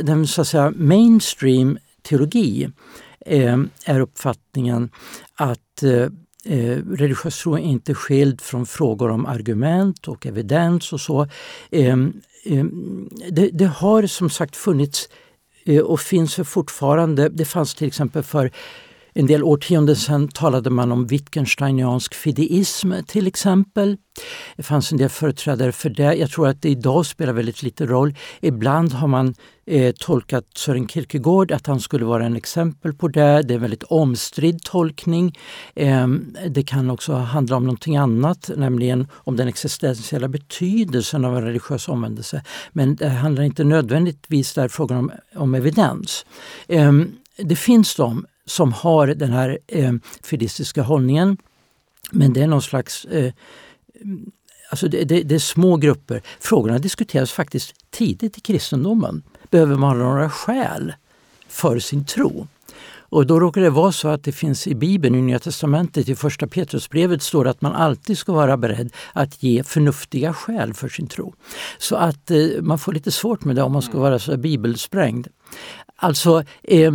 [0.01, 2.69] den så att säga, mainstream teologi
[3.25, 4.89] eh, är uppfattningen
[5.35, 6.07] att eh,
[6.49, 11.27] Eh, religiös tro är inte skild från frågor om argument och evidens och så.
[11.71, 11.97] Eh,
[12.47, 15.09] Ehm, det, det, har som sagt funnits
[15.65, 17.29] eh, och finns fortfarande.
[17.29, 18.51] Det fanns till exempel för
[19.19, 23.97] en del årtionden sedan talade man om Wittgensteiniansk fideism till exempel.
[24.55, 26.13] Det fanns en del företrädare för det.
[26.13, 28.15] Jag tror att det idag spelar väldigt lite roll.
[28.41, 33.41] Ibland har man eh, tolkat Sören Kierkegaard att han skulle vara en exempel på det.
[33.41, 35.37] Det är en väldigt omstridd tolkning.
[35.75, 36.07] Eh,
[36.49, 41.87] det kan också handla om någonting annat, nämligen om den existentiella betydelsen av en religiös
[41.87, 42.43] omvändelse.
[42.71, 46.25] Men det handlar inte nödvändigtvis där frågan om, om evidens.
[46.67, 46.91] Eh,
[47.37, 51.37] det finns de som har den här eh, fidistiska hållningen.
[52.11, 53.33] Men det är någon slags eh,
[54.69, 56.21] Alltså det, det, det, är små grupper.
[56.39, 59.23] Frågorna diskuteras faktiskt tidigt i kristendomen.
[59.49, 60.93] Behöver man några skäl
[61.47, 62.47] för sin tro?
[63.09, 66.15] Och då råkar det vara så att det finns i Bibeln, i Nya Testamentet, i
[66.15, 70.89] första Petrusbrevet står det att man alltid ska vara beredd att ge förnuftiga skäl för
[70.89, 71.33] sin tro.
[71.77, 75.27] Så att eh, man får lite svårt med det om man ska vara så bibelsprängd.
[75.95, 76.93] Alltså eh,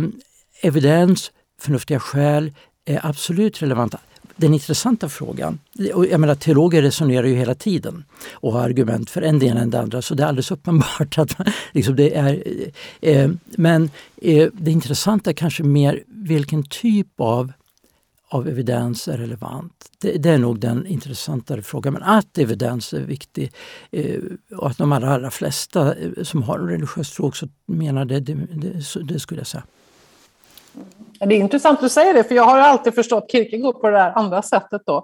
[0.61, 1.31] evidens,
[1.63, 2.51] förnuftiga skäl
[2.85, 3.99] är absolut relevanta.
[4.35, 5.59] Den intressanta frågan,
[5.93, 9.61] och jag menar teologer resonerar ju hela tiden och har argument för en det ena
[9.61, 11.35] än det andra så det är alldeles uppenbart att
[11.71, 12.43] liksom det är...
[13.01, 13.89] Eh, men
[14.21, 17.51] eh, det intressanta är kanske mer vilken typ av
[18.33, 19.89] av evidens är relevant.
[19.99, 21.93] Det, det, är nog den intressantare frågan.
[21.93, 23.53] Men att evidens är viktig
[23.91, 24.21] eh,
[24.57, 28.19] och att de allra, allra flesta eh, som har en religiös tro också menar det,
[28.19, 29.63] det, det, det skulle jag säga.
[31.25, 33.97] Det är intressant att du säger det, för jag har alltid förstått Kierkegaard på det
[33.97, 34.81] där andra sättet.
[34.85, 34.97] Då.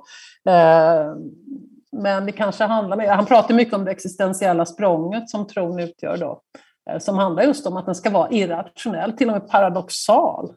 [0.49, 1.15] Eh,
[1.91, 6.17] men det kanske handlar mer, han pratar mycket om det existentiella språnget som tron utgör
[6.17, 6.41] då.
[6.89, 10.53] Eh, som handlar just om att den ska vara irrationell, till och med paradoxal.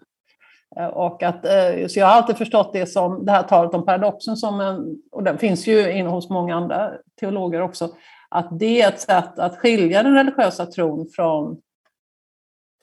[0.77, 1.47] Eh, och att,
[1.89, 5.23] så jag har alltid förstått det som det här talet om paradoxen, som en, och
[5.23, 7.89] den finns ju inne hos många andra teologer också,
[8.29, 11.57] att det är ett sätt att skilja den religiösa tron från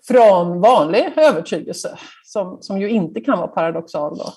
[0.10, 4.18] från vanlig övertygelse som, som ju inte kan vara paradoxal.
[4.18, 4.34] Då.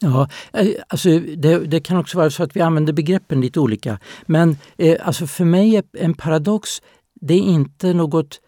[0.00, 3.98] Ja, eh, alltså det, det, kan också vara så att vi använder begreppen lite olika.
[4.26, 6.82] Men eh, alltså för mig är en paradox
[7.20, 8.40] det är inte något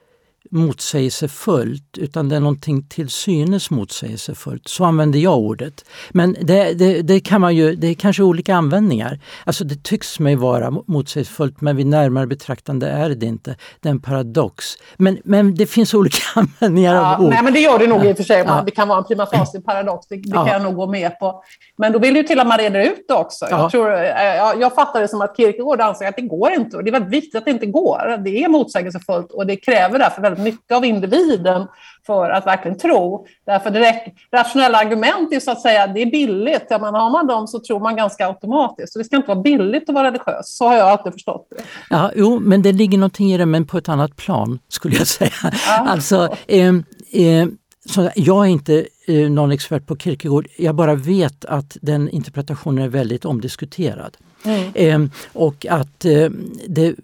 [0.51, 4.69] motsägelsefullt utan det är någonting till synes motsägelsefullt.
[4.69, 5.85] Så använder jag ordet.
[6.11, 9.21] Men det, det, det, kan man ju, det är kanske olika användningar.
[9.45, 13.57] Alltså det tycks mig vara motsägelsefullt men vid närmare betraktande är det inte.
[13.81, 14.65] Det är en paradox.
[14.97, 17.31] Men, men det finns olika användningar ja, av ord.
[17.31, 18.45] Nej, men det gör det nog i och för sig.
[18.47, 18.63] Ja.
[18.67, 20.45] Det kan vara en prima facie paradox, det, det ja.
[20.45, 21.43] kan jag nog gå med på.
[21.79, 23.47] Men då vill ju till att man reder ut det också.
[23.51, 23.59] Ja.
[23.59, 26.77] Jag, tror, jag, jag fattar det som att Kierkegaard anser att det går inte.
[26.77, 28.19] Och det är väldigt viktigt att det inte går.
[28.25, 31.67] Det är motsägelsefullt och det kräver därför väldigt mycket av individen
[32.07, 33.27] för att verkligen tro.
[33.47, 36.67] Därför direkt, rationella argument är så att säga, det är billigt.
[36.71, 38.93] Ja, men har man dem så tror man ganska automatiskt.
[38.93, 40.57] Så det ska inte vara billigt att vara religiös.
[40.57, 41.63] Så har jag alltid förstått det.
[41.91, 45.07] Ja, jo, men det ligger någonting i det, men på ett annat plan skulle jag
[45.07, 45.31] säga.
[45.43, 45.87] Ja.
[45.89, 46.75] Alltså, eh,
[47.13, 47.49] eh,
[47.89, 50.47] så jag är inte eh, någon expert på Kierkegaard.
[50.59, 54.17] Jag bara vet att den interpretationen är väldigt omdiskuterad.
[54.49, 54.73] Mm.
[54.75, 56.31] Ehm, och att eh,
[56.69, 56.95] det,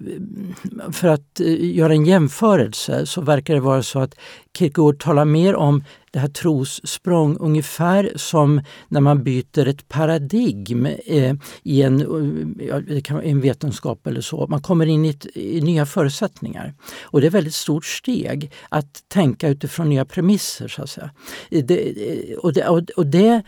[0.93, 4.15] för att eh, göra en jämförelse så verkar det vara så att
[4.59, 5.83] Kierkegaard talar mer om
[6.15, 12.01] det här trossprång ungefär som när man byter ett paradigm eh, i en,
[12.61, 14.47] eh, en vetenskap eller så.
[14.47, 16.75] Man kommer in i, ett, i, nya förutsättningar.
[17.03, 20.69] Och det är ett väldigt stort steg att tänka utifrån nya premisser.
[20.69, 21.11] Så att säga.
[21.51, 23.43] Det, och, det, och det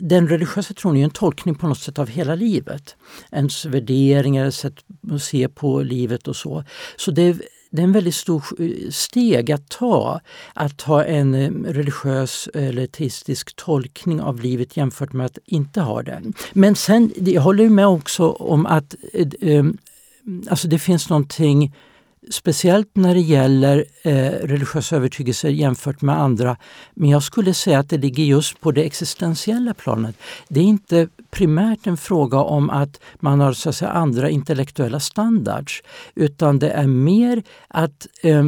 [0.00, 2.96] den religiösa tron är en tolkning på något sätt av hela livet.
[3.30, 6.64] Ens värderingar, sätt att se på livet och så.
[6.96, 7.36] Så det är,
[7.70, 8.44] det är en väldigt stor
[8.90, 10.20] steg att ta,
[10.54, 16.02] att ha en eh, religiös eller teistisk tolkning av livet jämfört med att inte ha
[16.02, 16.22] det.
[16.52, 19.64] Men sen, jag håller med också om att eh, eh,
[20.48, 21.74] alltså det finns någonting
[22.30, 26.56] speciellt när det gäller eh, religiösa övertygelser jämfört med andra.
[26.94, 30.16] Men jag skulle säga att det ligger just på det existentiella planet.
[30.48, 35.00] Det är inte primärt en fråga om att man har så att säga, andra intellektuella
[35.00, 35.82] standards
[36.14, 38.44] utan det är mer att eh,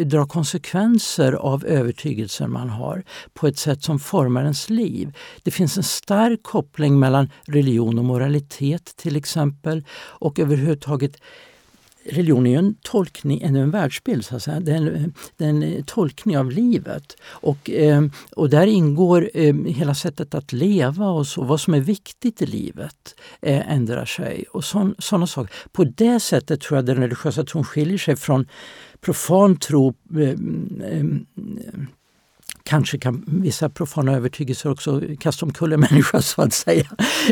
[0.00, 3.02] dra konsekvenser av övertygelser man har
[3.34, 5.16] på ett sätt som formar ens liv.
[5.42, 11.16] Det finns en stark koppling mellan religion och moralitet till exempel och överhuvudtaget
[12.04, 14.60] religion är ju en tolkning, en världsbild, så att säga.
[14.60, 17.16] Det är en, det är en eh, tolkning av livet.
[17.24, 18.02] Och, eh,
[18.36, 22.46] och där ingår eh, hela sättet att leva och så, vad som är viktigt i
[22.46, 24.44] livet eh, ändrar sig.
[24.50, 25.54] och sådana saker.
[25.72, 28.46] På det sättet tror jag den religiösa tron skiljer sig från
[29.00, 31.04] profan tro eh, eh,
[32.64, 36.86] Kanske kan vissa profana övertygelser också kasta omkull en människa så att säga.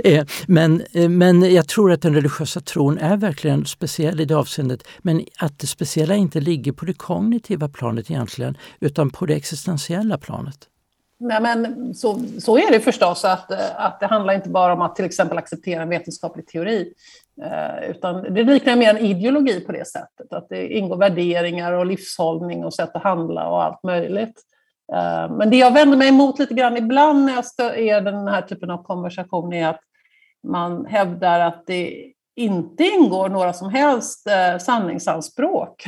[0.05, 4.35] Eh, men, eh, men jag tror att den religiösa tron är verkligen speciell i det
[4.35, 4.83] avseendet.
[4.99, 10.19] Men att det speciella inte ligger på det kognitiva planet egentligen utan på det existentiella
[10.19, 10.69] planet.
[11.23, 14.97] Nej, men så, så är det förstås, att, att det handlar inte bara om att
[14.97, 16.93] till exempel acceptera en vetenskaplig teori,
[17.43, 21.87] eh, utan det liknar mer en ideologi på det sättet, att det ingår värderingar och
[21.87, 24.43] livshållning och sätt att handla och allt möjligt.
[24.95, 28.43] Eh, men det jag vänder mig emot lite grann ibland när jag är den här
[28.43, 29.81] typen av konversation är att
[30.49, 35.85] man hävdar att det inte ingår några som helst eh, sanningsanspråk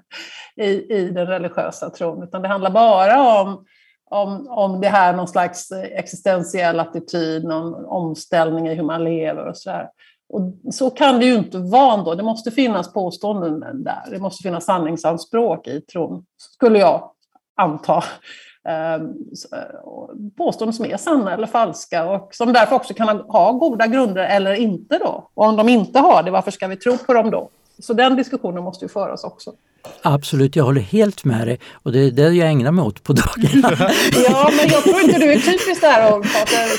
[0.56, 3.64] i, i den religiösa tron, utan det handlar bara om,
[4.10, 9.56] om, om det här någon slags existentiell attityd, någon omställning i hur man lever och
[9.56, 9.88] så där.
[10.28, 12.14] Och så kan det ju inte vara ändå.
[12.14, 14.10] Det måste finnas påståenden där.
[14.10, 17.13] Det måste finnas sanningsanspråk i tron, skulle jag
[17.54, 18.04] anta.
[18.68, 19.00] Eh, eh,
[20.36, 24.54] påståenden som är sanna eller falska och som därför också kan ha goda grunder eller
[24.54, 24.98] inte.
[24.98, 25.28] Då.
[25.34, 27.48] Och om de inte har det, varför ska vi tro på dem då?
[27.78, 29.52] Så den diskussionen måste ju föras också.
[30.02, 33.12] Absolut, jag håller helt med dig och det är det jag ägnar mig åt på
[33.12, 33.70] dagarna.
[34.28, 36.16] ja, men jag tror inte du är typisk där.
[36.16, 36.26] Och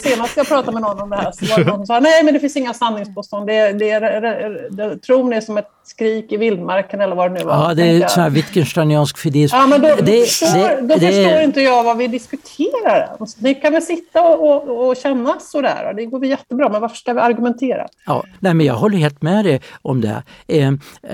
[0.04, 2.24] senast jag pratade med någon om det här så var det någon som sa nej,
[2.24, 3.48] men det finns inga sanningspåstånd.
[3.48, 7.46] Det, det, det, det, tron är som ett skrik i vildmarken eller vad det nu
[7.46, 7.56] var.
[7.56, 9.56] Ja, det är sån här Wittgensteiniansk fideism.
[9.56, 13.18] Ja, men då, det, förstår, då förstår inte jag vad vi diskuterar.
[13.38, 16.98] Ni kan väl sitta och, och, och känna sådär, det går väl jättebra, men varför
[16.98, 17.88] ska vi argumentera?
[18.06, 20.24] Ja, nej, men jag håller helt med dig om det.
[20.48, 20.72] Eh,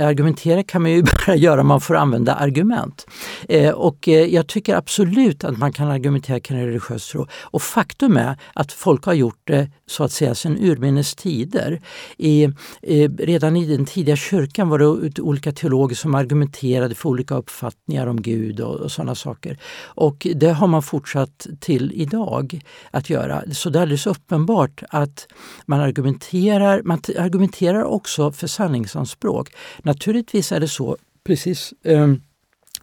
[0.07, 3.05] argumentera kan man ju bara göra man får använda argument.
[3.49, 7.27] Eh, och eh, jag tycker absolut att man kan argumentera kring religiös tro.
[7.41, 11.81] Och faktum är att folk har gjort det så att säga sedan urminnes tider.
[12.17, 12.43] I,
[12.81, 18.07] eh, redan i den tidiga kyrkan var det olika teologer som argumenterade för olika uppfattningar
[18.07, 19.57] om Gud och, och sådana saker.
[19.85, 22.61] Och det har man fortsatt till idag
[22.91, 23.43] att göra.
[23.51, 25.27] Så det är alldeles uppenbart att
[25.65, 29.49] man argumenterar, man argumenterar också för sanningsanspråk.
[29.83, 32.13] Naturligtvis är det så precis eh,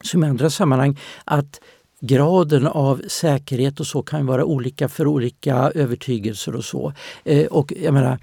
[0.03, 1.61] som i andra sammanhang, att
[2.01, 6.93] graden av säkerhet och så kan vara olika för olika övertygelser och så.
[7.25, 8.19] Eh, och jag menar,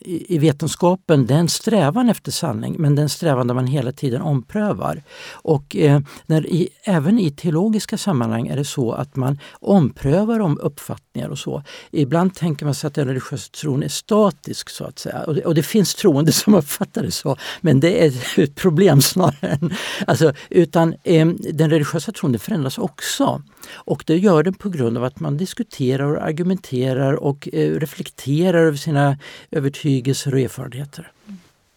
[0.00, 4.22] i vetenskapen, det är en strävan efter sanning men den strävan där man hela tiden
[4.22, 5.02] omprövar.
[5.32, 10.58] Och eh, när i, även i teologiska sammanhang är det så att man omprövar om
[10.58, 11.62] uppfattningar och så.
[11.90, 15.22] Ibland tänker man sig att den religiösa tron är statisk så att säga.
[15.22, 19.00] Och det, och det finns troende som uppfattar det så men det är ett problem
[19.00, 19.74] snarare än...
[20.06, 23.42] Alltså, utan eh, den religiösa tron förändras också.
[23.74, 28.58] Och det gör den på grund av att man diskuterar och argumenterar och eh, reflekterar
[28.58, 29.18] över sina
[29.50, 31.12] övertygelser och erfarenheter.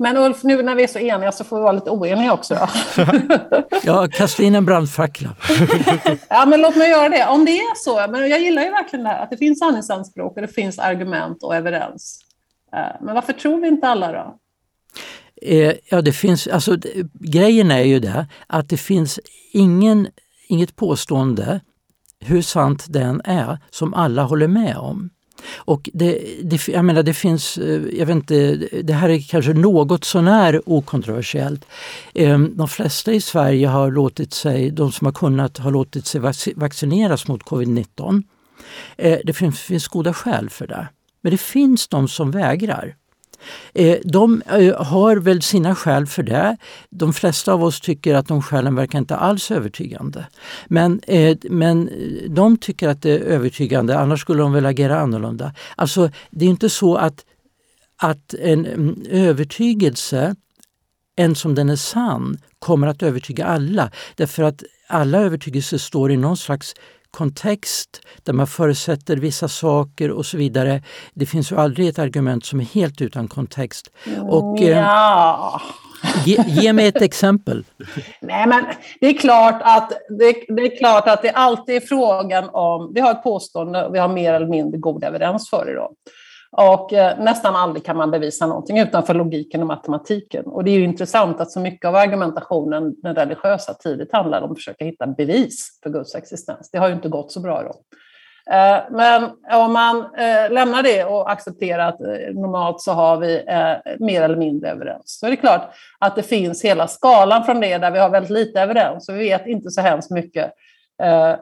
[0.02, 2.56] Men Ulf, nu när vi är så eniga så får vi vara lite oeniga också
[2.56, 2.68] då.
[3.84, 5.36] ja, kasta in en brandfackla.
[6.30, 7.28] ja, men låt mig göra det.
[7.28, 10.36] Om det är så, men jag gillar ju verkligen det här att det finns sanningsanspråk
[10.36, 12.20] och det finns argument och evidens.
[12.74, 14.38] Eh, men varför tror vi inte alla då?
[15.42, 16.78] Eh, ja, det finns, alltså,
[17.14, 19.20] grejen är ju det att det finns
[19.52, 20.08] ingen,
[20.48, 21.62] inget påstående
[22.22, 25.10] hur sant den är, som alla håller med om.
[25.56, 29.54] Och det, det, jag menar det finns, eh, jag vet inte, det här är kanske
[29.54, 31.66] något sånär okontroversiellt.
[32.14, 36.22] Eh, de flesta i Sverige har låtit sig, de som har kunnat, har låtit sig
[36.56, 38.24] vaccineras mot covid-19.
[38.98, 40.88] Eh, det finns, finns goda skäl för det.
[41.22, 42.96] Men det finns de som vägrar.
[43.74, 46.58] Eh, de eh, har väl sina skäl för det.
[46.90, 50.28] De flesta av oss tycker att de skälen verkar inte alls övertygande.
[50.68, 51.90] Men, eh, men
[52.28, 55.54] de tycker att det är övertygande, annars skulle de väl agera annorlunda.
[55.76, 57.26] Alltså, det är inte så att,
[57.98, 60.36] att en mm, övertygelse,
[61.18, 63.92] än som den är sann, kommer att övertyga alla.
[64.16, 66.74] Därför att alla övertygelser står i någon slags
[67.12, 70.84] kontext där man förutsätter vissa saker och så vidare.
[71.14, 73.92] Det finns ju aldrig ett argument som är helt utan kontext.
[74.30, 75.62] Och, eh, ja.
[76.26, 77.64] ge, ge, mig ett exempel.
[78.22, 78.66] Nej, men
[79.00, 82.92] det är klart att det, det, är klart att det alltid är frågan om...
[82.94, 85.74] Vi har ett påstående och vi har mer eller mindre god evidens för det.
[85.74, 85.92] Då.
[86.52, 90.46] Och eh, nästan aldrig kan man bevisa någonting utanför logiken och matematiken.
[90.46, 94.52] Och det är ju intressant att så mycket av argumentationen, den religiösa, tidigt handlar om
[94.52, 96.70] att försöka hitta bevis för Guds existens.
[96.72, 97.74] Det har ju inte gått så bra då.
[98.52, 103.44] Eh, men om man eh, lämnar det och accepterar att eh, normalt så har vi
[104.00, 107.78] mer eller mindre evidens, så är det klart att det finns hela skalan från det
[107.78, 110.54] där vi har väldigt lite evidens, och vi vet inte så hemskt mycket
[111.02, 111.36] Eh,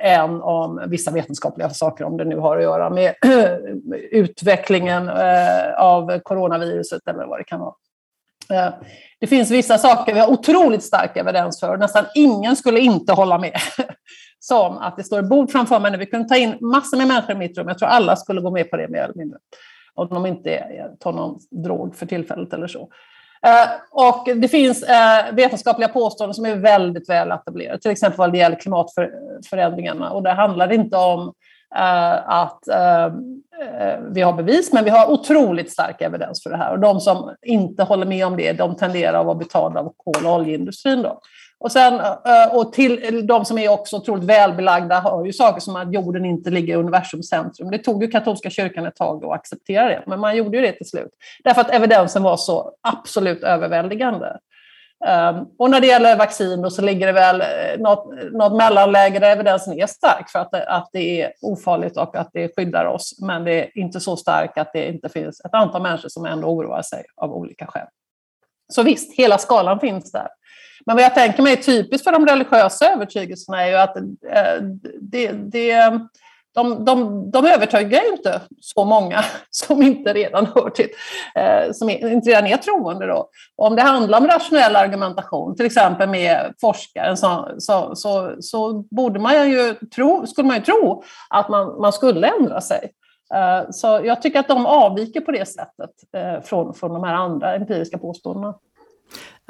[0.00, 3.14] än om vissa vetenskapliga saker, om det nu har att göra med
[4.10, 7.74] utvecklingen äh, av coronaviruset eller vad det kan vara.
[8.52, 8.72] Äh,
[9.20, 13.12] det finns vissa saker vi har otroligt stark evidens för och nästan ingen skulle inte
[13.12, 13.56] hålla med.
[14.38, 15.98] Som att det står ett bord framför mig.
[15.98, 17.68] Vi kunde ta in massor med människor i mitt rum.
[17.68, 19.38] Jag tror alla skulle gå med på det mer eller mindre.
[19.94, 20.64] Om de inte
[21.00, 22.88] tar någon drog för tillfället eller så.
[23.46, 28.32] Eh, och det finns eh, vetenskapliga påståenden som är väldigt väl etablerade, till exempel vad
[28.32, 30.10] det gäller klimatförändringarna.
[30.10, 31.32] Och det handlar inte om
[31.76, 32.60] eh, att
[34.10, 36.72] vi har bevis, men vi har otroligt stark evidens för det här.
[36.72, 40.26] Och de som inte håller med om det, de tenderar att vara betalda av kol
[40.26, 41.02] och oljeindustrin.
[41.02, 41.20] Då.
[41.60, 45.76] Och, sen, eh, och till de som är också otroligt välbelagda har ju saker som
[45.76, 47.70] att jorden inte ligger i universums centrum.
[47.70, 50.72] Det tog ju katolska kyrkan ett tag att acceptera det, men man gjorde ju det
[50.72, 51.10] till slut.
[51.44, 54.36] Därför att evidensen var så absolut överväldigande.
[55.06, 57.46] Ehm, och när det gäller vaccin så ligger det väl eh,
[57.78, 62.16] något, något mellanläge där evidensen är stark för att det, att det är ofarligt och
[62.16, 63.18] att det skyddar oss.
[63.20, 66.48] Men det är inte så stark att det inte finns ett antal människor som ändå
[66.48, 67.86] oroar sig av olika skäl.
[68.72, 70.28] Så visst, hela skalan finns där.
[70.86, 74.62] Men vad jag tänker mig är typiskt för de religiösa övertygelserna är ju att eh,
[75.00, 76.00] det, det,
[76.54, 80.88] de, de, de övertygar ju inte så många som inte redan hör till,
[81.34, 83.06] eh, som inte redan är troende.
[83.06, 83.28] Då.
[83.56, 88.72] Och om det handlar om rationell argumentation, till exempel med forskaren, så, så, så, så
[88.90, 92.90] borde man ju tro, skulle man ju tro att man, man skulle ändra sig.
[93.34, 95.90] Eh, så jag tycker att de avviker på det sättet
[96.44, 98.54] från, från de här andra empiriska påståendena.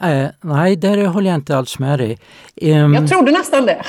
[0.03, 2.19] Äh, nej, där håller jag inte alls med dig.
[2.61, 3.83] Um, jag trodde nästan det.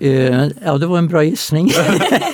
[0.00, 1.70] uh, ja, det var en bra gissning.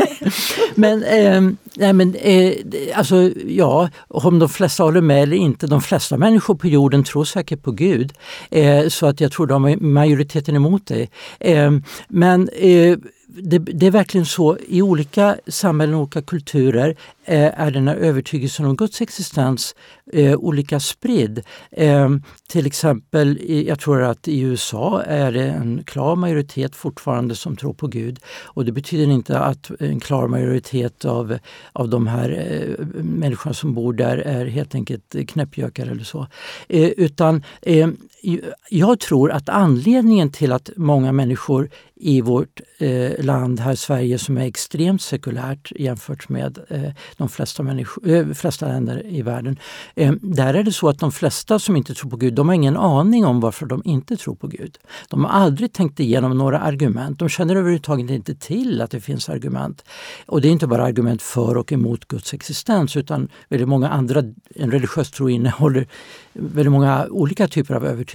[0.74, 1.40] men, eh,
[1.76, 2.52] nej, men eh,
[2.94, 5.66] alltså, ja, om de flesta håller med eller inte.
[5.66, 8.12] De flesta människor på jorden tror säkert på Gud.
[8.50, 11.08] Eh, så att jag tror de har majoriteten emot det.
[11.40, 12.98] Ehm, men eh,
[13.28, 17.96] det, det, är verkligen så i olika samhällen och olika kulturer eh, är den här
[17.96, 19.74] övertygelsen om Guds existens
[20.12, 21.42] eh, olika spridd.
[21.70, 22.08] Eh,
[22.48, 27.74] till exempel, jag tror att i USA är det en klar majoritet fortfarande som tror
[27.74, 28.20] på Gud.
[28.44, 31.38] Och det betyder inte att en klar majoritet av,
[31.72, 36.26] av de här eh, människorna som bor där är helt enkelt knäppjökar eller så.
[36.68, 37.88] Eh, utan eh,
[38.70, 44.38] jag tror att anledningen till att många människor i vårt eh, land här Sverige som
[44.38, 49.58] är extremt sekulärt jämfört med eh, de flesta, människor, eh, flesta länder i världen.
[49.94, 52.54] Eh, där är det så att de flesta som inte tror på Gud, de har
[52.54, 54.78] ingen aning om varför de inte tror på Gud.
[55.08, 57.18] De har aldrig tänkt igenom några argument.
[57.18, 59.84] De känner överhuvudtaget inte till att det finns argument.
[60.26, 64.22] Och det är inte bara argument för och emot Guds existens utan väldigt många andra,
[64.54, 65.86] en religiös tro innehåller
[66.32, 68.07] väldigt många olika typer av övertygelser.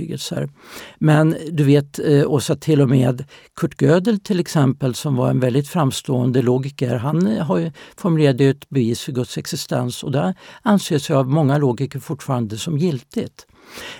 [0.97, 3.23] Men du vet eh, Åsa, till och med
[3.55, 9.01] Kurt Gödel till exempel som var en väldigt framstående logiker, han har formulerat ett bevis
[9.01, 13.47] för Guds existens och det anses av många logiker fortfarande som giltigt.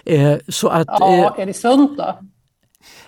[0.05, 2.19] Eh, så att, ja, eh, är det sunt då?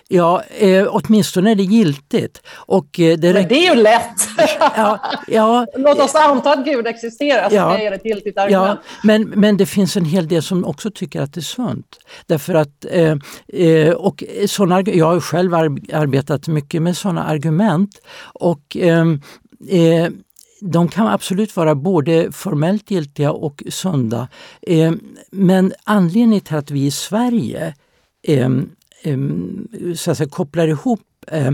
[0.08, 2.42] Ja, eh, åtminstone är det giltigt.
[2.54, 4.28] Och, eh, det Men det är ju lätt!
[4.76, 8.80] ja, ja, Låt oss anta att Gud existerar, så ja, det är ett giltigt argument.
[8.82, 11.86] Ja, men, men det finns en hel del som också tycker att det är sunt.
[12.26, 13.16] Därför att, eh,
[13.52, 17.90] eh och såna, jag har själv arbetat mycket med sådana argument.
[18.34, 19.20] Och ehm,
[19.68, 20.08] eh,
[20.60, 24.28] de kan absolut vara både formellt giltiga och sunda.
[24.62, 24.92] Eh,
[25.30, 27.74] men anledningen till att vi i Sverige
[28.22, 28.50] eh, eh,
[29.06, 31.50] Ehm, så att säga, kopplar ihop eh,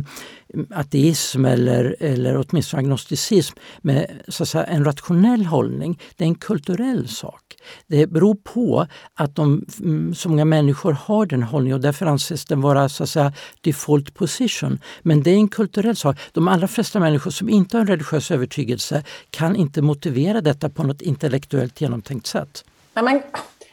[0.71, 6.01] ateism eller, eller åtminstone agnosticism med så att säga, en rationell hållning.
[6.17, 7.43] Det är en kulturell sak.
[7.87, 12.45] Det beror på att de, mm, så många människor har den hållningen och därför anses
[12.45, 14.79] den vara så att säga, default position.
[15.03, 16.19] Men det är en kulturell sak.
[16.33, 20.83] De allra flesta människor som inte har en religiös övertygelse kan inte motivera detta på
[20.83, 22.65] något intellektuellt genomtänkt sätt.
[22.95, 23.23] Men man,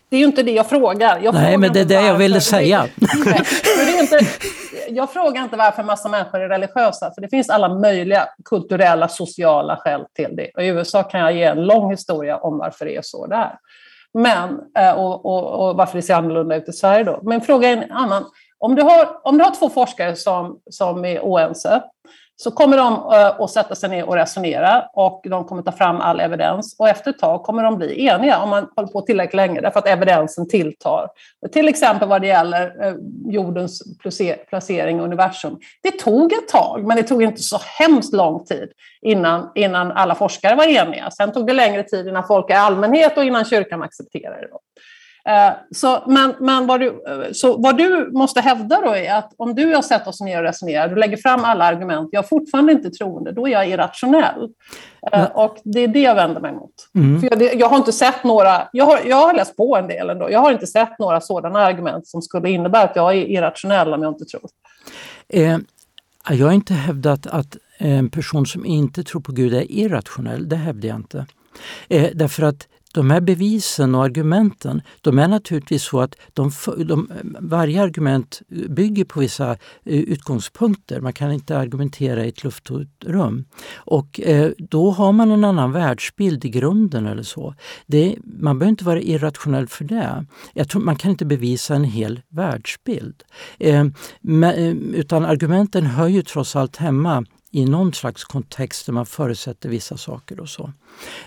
[0.10, 1.20] det är ju inte det jag frågar.
[1.24, 2.88] Jag Nej, frågar men det är det jag ville säga.
[2.96, 4.20] Det är inte,
[4.90, 9.78] jag frågar inte varför massa människor är religiösa, för det finns alla möjliga kulturella, sociala
[9.78, 10.52] skäl till det.
[10.56, 13.58] Och I USA kan jag ge en lång historia om varför det är så där.
[14.14, 17.20] Men, eh, och, och, och varför det ser annorlunda ut i Sverige då.
[17.24, 18.26] Men frågan är en annan.
[18.58, 21.82] Om du har, om du har två forskare som, som är oense,
[22.44, 26.02] så kommer de eh, att sätta sig ner och resonera och de kommer ta fram
[26.02, 29.36] all evidens och efter ett tag kommer de bli eniga om man håller på tillräckligt
[29.36, 31.08] länge därför att evidensen tilltar.
[31.52, 32.94] Till exempel vad det gäller eh,
[33.26, 33.84] jordens
[34.50, 35.60] placering i universum.
[35.84, 38.70] Det tog ett tag, men det tog inte så hemskt lång tid
[39.02, 41.12] innan, innan alla forskare var eniga.
[41.12, 44.48] Sen tog det längre tid innan folk i allmänhet och innan kyrkan accepterade det.
[45.26, 47.02] Eh, så, men, men vad, du,
[47.34, 50.44] så vad du måste hävda då är att om du har sett oss ner och
[50.44, 54.50] resonerar, du lägger fram alla argument, jag är fortfarande inte troende, då är jag irrationell.
[55.12, 55.28] Mm.
[55.34, 56.74] Och det är det jag vänder mig emot.
[56.96, 57.22] Mm.
[57.22, 60.10] För jag, jag, har inte sett några, jag har, jag har läst på en del
[60.10, 63.94] ändå, jag har inte sett några sådana argument som skulle innebära att jag är irrationell
[63.94, 64.50] om jag inte tror.
[65.30, 65.58] Eh,
[66.30, 70.56] jag har inte hävdat att en person som inte tror på Gud är irrationell, det
[70.56, 71.26] hävdar jag inte.
[71.88, 76.52] Eh, därför att de här bevisen och argumenten, de är naturligtvis så att de,
[76.86, 81.02] de, varje argument bygger på vissa eh, utgångspunkter.
[81.02, 83.46] Man kan inte argumentera i ett lufttomt rum.
[83.76, 87.56] Och eh, då har man en annan världsbild i grunden eller så.
[87.86, 90.26] Det, man behöver inte vara irrationell för det.
[90.54, 93.24] Jag tror, man kan inte bevisa en hel världsbild.
[93.60, 93.86] Eh,
[94.22, 99.06] men, eh, utan argumenten hör ju trots allt hemma i någon slags kontext där man
[99.06, 100.72] förutsätter vissa saker och så.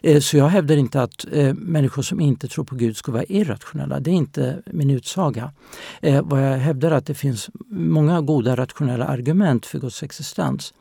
[0.02, 3.24] Eh, så jag hävdar inte att eh, människor som inte tror på Gud ska vara
[3.24, 4.00] irrationella.
[4.00, 5.52] Det är inte min utsaga.
[6.00, 10.74] Eh, vad jag hävdar är att det finns många goda rationella argument för Guds existens.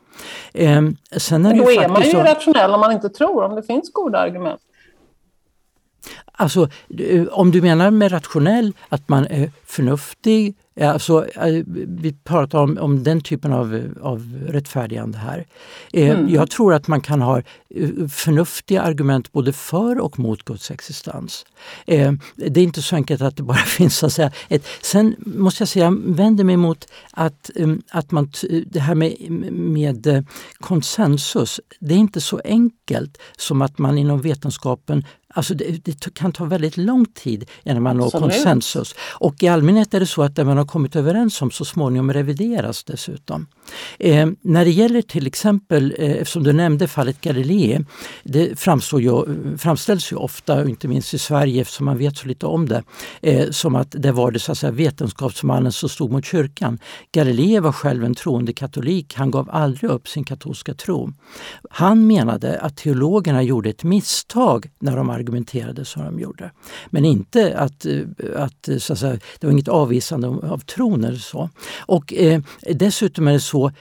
[0.52, 3.92] Sen är Men då är man ju rationell om man inte tror, om det finns
[3.92, 4.60] goda argument.
[6.32, 6.68] Alltså,
[7.30, 11.26] om du menar med rationell att man är förnuftig, Alltså,
[11.86, 15.46] vi pratar om, om den typen av, av rättfärdigande här.
[15.92, 16.28] Eh, mm.
[16.28, 21.44] Jag tror att man kan ha eh, förnuftiga argument både för och mot Guds existens.
[21.86, 24.66] Det är inte så enkelt att det bara finns så att säga, ett...
[24.82, 27.50] Sen måste jag säga, jag vänder mig mot att,
[27.90, 28.32] att man,
[28.66, 29.16] det här med,
[29.52, 30.26] med
[30.60, 35.04] konsensus, det är inte så enkelt som att man inom vetenskapen
[35.34, 38.94] Alltså det, det, kan ta väldigt lång tid innan man når konsensus.
[39.00, 42.12] Och i allmänhet är det så att det man har kommit överens om så småningom
[42.12, 43.46] revideras dessutom.
[43.98, 47.78] Eh, när det gäller till exempel, eh, eftersom du nämnde fallet Galilei,
[48.24, 48.66] det
[48.98, 52.82] ju, framställs ju ofta, inte minst i Sverige eftersom man vet så lite om det,
[53.22, 56.78] eh, som att det var det så att säga, vetenskapsmannen som stod mot kyrkan.
[57.12, 61.12] Galilei var själv en troende katolik, han gav aldrig upp sin katolska tro.
[61.70, 66.50] Han menade att teologerna gjorde ett misstag när de argumenterade som de gjorde.
[66.90, 68.00] Men inte att, eh,
[68.36, 71.50] att, eh, så att säga, det var inget avvisande av tron eller så.
[71.86, 72.40] Och eh,
[72.74, 73.72] dessutom är det så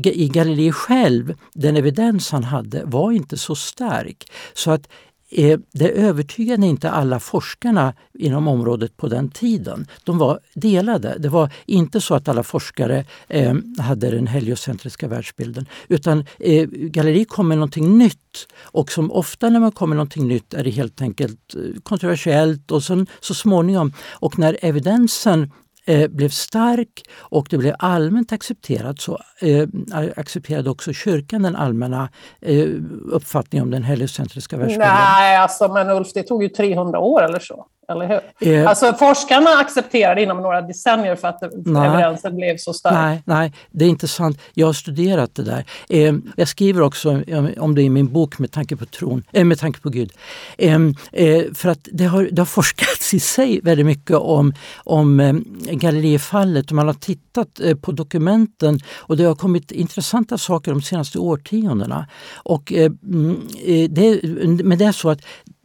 [0.00, 4.30] i Galilei själv, den evidens han hade var inte så stark.
[4.54, 4.88] Så att
[5.30, 9.86] Eh, det övertygade inte alla forskarna inom området på den tiden.
[10.04, 11.16] De var delade.
[11.18, 15.66] Det var inte så att alla forskare eh, hade den heliocentriska världsbilden.
[15.88, 18.48] Utan eh, Galleri kom med någonting nytt.
[18.60, 22.82] Och som ofta när man kommer med någonting nytt är det helt enkelt kontroversiellt och
[22.82, 25.50] sen, så småningom, och när evidensen
[25.88, 29.68] eh, blev stark och det blev allmänt accepterat så eh,
[30.16, 32.08] accepterade också kyrkan den allmänna
[32.40, 32.66] eh,
[33.12, 34.88] uppfattningen om den heliocentriska världsbilden.
[34.88, 37.66] Nej, alltså, men Ulf, det tog ju 300 år eller så.
[37.90, 38.52] Eller hur?
[38.52, 42.94] Eh, alltså forskarna accepterade inom några decennier för att nej, evidensen blev så stark.
[42.94, 44.38] Nej, nej, det är inte sant.
[44.54, 45.64] Jag har studerat det där.
[45.88, 47.22] Eh, jag skriver också
[47.58, 50.12] om det i min bok Med tanke på, tron, eh, med tanke på Gud.
[50.58, 55.20] Ehm, eh, för att det har, det har forskats i sig väldigt mycket om, om
[55.20, 55.34] eh,
[55.72, 56.72] Galileifallet.
[56.72, 62.06] Man har tittat eh, på dokumenten och det har kommit intressanta saker de senaste årtiondena.
[62.34, 63.48] Och, mm,
[63.90, 64.20] det,
[64.64, 65.20] men det är så att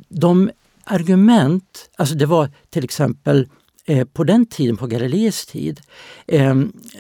[0.10, 0.50] de
[0.86, 3.48] argument, alltså det var till exempel
[3.86, 5.82] eh, på den tiden, på Galileis tid,
[6.28, 6.56] eh,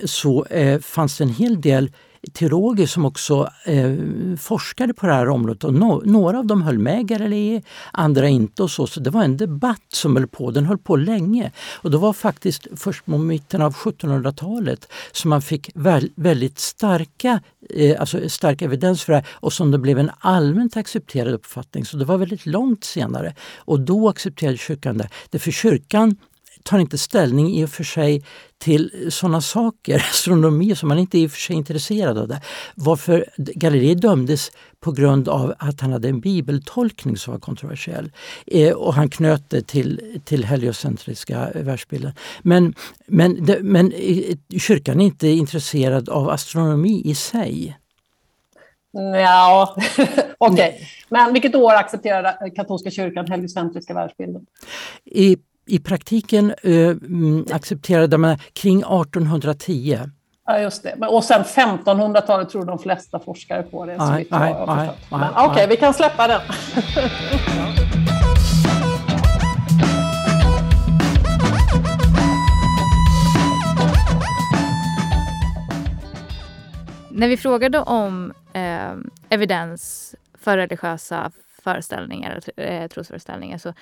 [0.05, 1.91] så eh, fanns det en hel del
[2.31, 3.95] teologer som också eh,
[4.39, 5.63] forskade på det här området.
[5.63, 8.63] Och no några av dem höll med Galilei, andra inte.
[8.63, 10.51] och Så så det var en debatt som höll på.
[10.51, 11.51] Den höll på länge.
[11.71, 17.41] Och det var faktiskt först på mitten av 1700-talet som man fick väl, väldigt starka,
[17.69, 21.85] eh, alltså stark evidens för det här och som det blev en allmänt accepterad uppfattning.
[21.85, 23.35] Så det var väldigt långt senare.
[23.57, 25.39] Och då accepterade kyrkan det.
[25.39, 26.15] För kyrkan
[26.63, 28.23] tar inte ställning i och för sig
[28.63, 32.27] till sådana saker, astronomi, som man inte är i och för sig intresserad av.
[32.27, 32.41] Det.
[32.75, 38.11] Varför Galilei dömdes på grund av att han hade en bibeltolkning som var kontroversiell.
[38.47, 42.11] Eh, och han knöt det till, till heliocentriska världsbilden.
[42.41, 42.73] Men,
[43.07, 43.91] men, det, men
[44.59, 47.77] kyrkan är inte intresserad av astronomi i sig.
[49.23, 49.75] Ja,
[50.37, 50.67] okej.
[50.67, 50.71] Okay.
[51.09, 54.45] Men vilket år accepterade katolska kyrkan heliocentriska världsbilden?
[55.05, 56.95] I i praktiken eh,
[57.55, 59.99] accepterade man kring 1810.
[60.45, 61.07] Ja, just det.
[61.07, 63.97] Och sen 1500-talet tror de flesta forskare på det.
[63.97, 66.41] Nej, Okej, okay, vi kan släppa den.
[77.15, 78.93] När vi frågade om eh,
[79.29, 81.31] evidens för religiösa
[81.63, 83.73] föreställningar, eh, trosföreställningar, så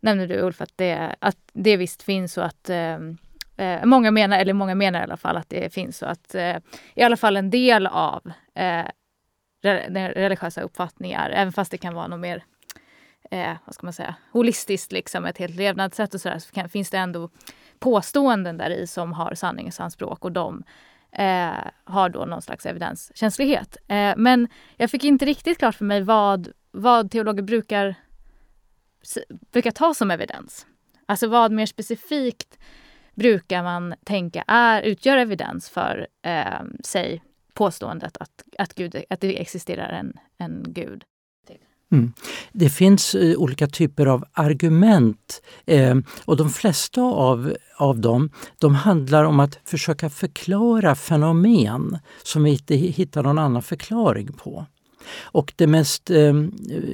[0.00, 3.18] nämnde du Ulf att det, att det visst finns och att ehm,
[3.56, 6.56] eh, många menar, eller många menar i alla fall att det finns och att eh,
[6.94, 8.84] i alla fall en del av eh,
[9.62, 12.44] religiösa uppfattningar, även fast det kan vara något mer
[13.30, 16.90] eh, vad ska man säga, holistiskt, liksom, ett helt levnadssätt och sådär, så kan, finns
[16.90, 17.30] det ändå
[17.78, 20.64] påståenden där i som har sanningsanspråk och de
[21.12, 21.50] eh,
[21.84, 23.76] har då någon slags evidenskänslighet.
[23.88, 27.94] Eh, men jag fick inte riktigt klart för mig vad, vad teologer brukar,
[29.52, 30.66] brukar ta som evidens.
[31.06, 32.58] Alltså vad mer specifikt
[33.14, 37.22] brukar man tänka är, utgör evidens för, eh, säg,
[37.54, 41.04] påståendet att, att, Gud, att det existerar en, en gud?
[41.92, 42.12] Mm.
[42.52, 48.74] Det finns eh, olika typer av argument eh, och de flesta av, av dem de
[48.74, 54.66] handlar om att försöka förklara fenomen som vi inte hittar någon annan förklaring på.
[55.20, 56.34] Och det mest, eh,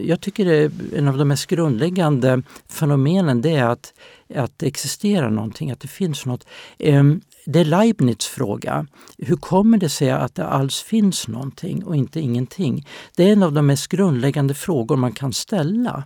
[0.05, 3.93] jag tycker det är en av de mest grundläggande fenomenen det är att,
[4.35, 6.47] att det existerar någonting, att det finns något.
[6.79, 7.05] Eh,
[7.47, 8.87] det är Leibniz fråga.
[9.19, 12.87] Hur kommer det sig att det alls finns någonting och inte ingenting?
[13.17, 16.05] Det är en av de mest grundläggande frågor man kan ställa.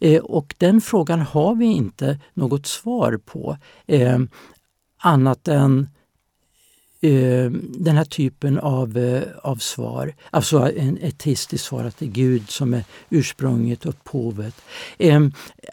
[0.00, 3.56] Eh, och den frågan har vi inte något svar på
[5.02, 5.88] annat än
[7.00, 10.14] eh, den här typen av, eh, av svar.
[10.30, 14.54] Alltså en, ett svar, att det är Gud som är ursprunget, upphovet.
[14.98, 15.20] Eh,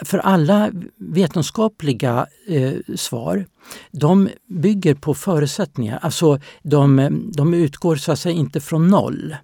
[0.02, 3.46] för alla vetenskapliga eh, svar
[3.92, 6.00] de bygger på förutsättningar.
[6.02, 9.36] Alltså de, de utgår så att säga inte från noll.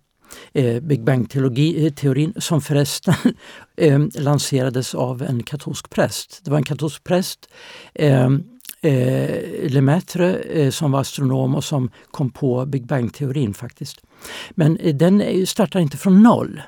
[0.53, 3.15] Eh, Big Bang-teorin eh, som förresten
[3.77, 6.41] eh, lanserades av en katolsk präst.
[6.43, 7.49] Det var en katolsk präst
[7.93, 8.29] eh,
[8.83, 14.01] eh, Lemaitre eh, som var astronom och som kom på Big Bang-teorin faktiskt.
[14.51, 16.61] Men eh, den eh, startar inte från noll.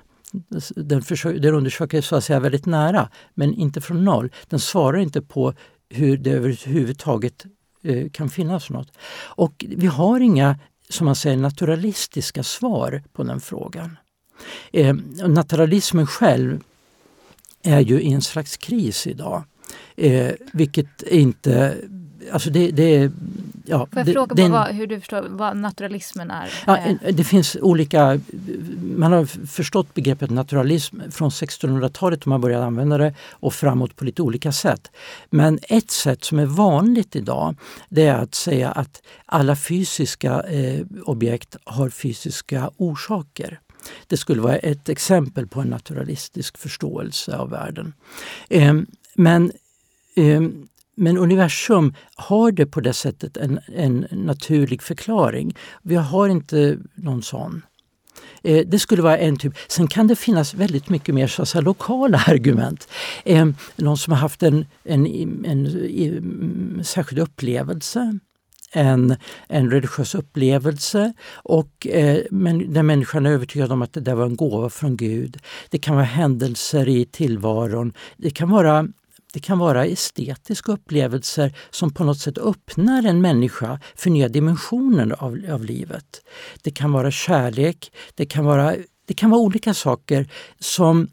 [0.76, 4.32] Den, försöker, den undersöker så att säga väldigt nära, men inte från noll.
[4.50, 5.54] Den svarar inte på
[5.90, 7.46] hur det överhuvudtaget
[7.84, 8.92] eh, kan finnas något.
[9.24, 10.60] Och vi har inga,
[10.90, 13.98] som man säger, naturalistiska svar på den frågan.
[14.72, 14.96] Eh,
[15.28, 16.60] naturalismen själv
[17.64, 19.44] är ju i en slags kris idag.
[19.98, 21.78] Eh, vilket inte
[22.32, 23.12] Alltså det, det,
[23.66, 26.54] ja, Får jag det, fråga den, vad, hur du förstår vad naturalismen är?
[26.66, 26.78] Ja,
[27.12, 28.20] det finns olika...
[28.96, 34.06] Man har förstått begreppet naturalism från 1600-talet då man började använda det och framåt på
[34.06, 34.92] lite olika sätt.
[35.30, 37.56] Men ett sätt som är vanligt idag
[37.90, 43.60] det är att säga att alla fysiska eh, objekt har fysiska orsaker.
[44.08, 47.94] Det skulle vara ett exempel på en naturalistisk förståelse av världen.
[48.50, 48.74] Eh,
[49.16, 49.52] men
[50.16, 50.42] eh,
[50.96, 55.56] men universum har det på det sättet en, en naturlig förklaring.
[55.82, 57.62] Vi har inte någon sån.
[58.44, 59.54] Eh, det skulle vara en typ.
[59.68, 62.88] Sen kan det finnas väldigt mycket mer så att säga, lokala argument.
[63.24, 68.20] Eh, någon som har haft en, en, en, en, en mm, särskild upplevelse
[68.76, 69.16] en,
[69.48, 74.26] en religiös upplevelse och eh, men, där människan är övertygad om att det där var
[74.26, 75.38] en gåva från Gud.
[75.70, 77.94] Det kan vara händelser i tillvaron.
[78.18, 78.88] Det kan vara
[79.36, 85.16] det kan vara estetiska upplevelser som på något sätt öppnar en människa för nya dimensioner
[85.24, 86.22] av, av livet.
[86.62, 88.76] Det kan vara kärlek, det kan vara,
[89.08, 90.30] det kan vara olika saker
[90.60, 91.08] som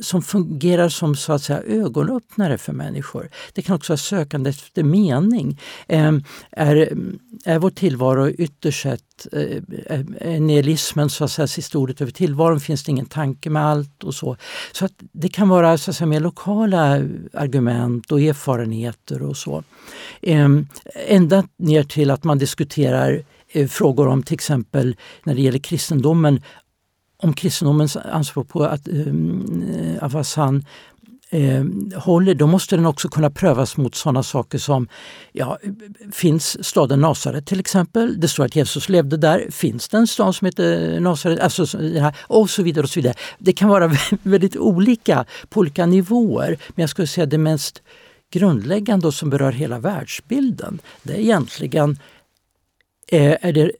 [0.00, 3.30] som fungerar som så att säga, ögonöppnare för människor.
[3.52, 5.60] Det kan också vara sökande efter mening.
[5.86, 6.12] Eh,
[6.50, 6.96] är,
[7.44, 9.58] är vår tillvaro ytterst sett eh,
[10.20, 12.60] är nihilismen så att säga, sista ordet över tillvaron?
[12.60, 14.02] Finns det ingen tanke med allt?
[14.04, 14.36] och så.
[14.72, 16.92] Så att det kan vara så att säga, mer lokala
[17.32, 19.64] argument och erfarenheter och så.
[20.22, 20.48] Eh,
[21.06, 26.40] ända ner till att man diskuterar eh, frågor om till exempel när det gäller kristendomen
[27.22, 30.64] om kristendomens anspråk på att eh, eh, um, Avassan
[31.30, 31.64] eh,
[31.96, 34.88] håller, då måste den också kunna prövas mot sådana saker som,
[35.32, 35.58] ja,
[36.12, 38.20] finns staden Nasaret till exempel?
[38.20, 39.46] Det står att Jesus levde där.
[39.50, 41.40] Finns det en stad som heter Nasaret?
[41.40, 41.62] Alltså,
[42.18, 42.82] och så vidare.
[42.82, 43.14] och så vidare.
[43.38, 43.92] Det kan vara
[44.22, 46.58] väldigt olika på olika nivåer.
[46.68, 47.82] Men jag skulle säga det mest
[48.32, 51.98] grundläggande och som berör hela världsbilden, det är egentligen
[53.08, 53.72] eh, är det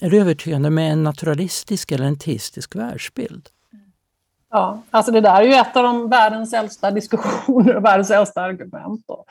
[0.00, 3.48] är det övertygande med en naturalistisk eller en teistisk världsbild?
[4.50, 8.42] Ja, alltså det där är ju ett av de världens äldsta diskussioner och världens äldsta
[8.42, 9.04] argument.
[9.08, 9.24] Då.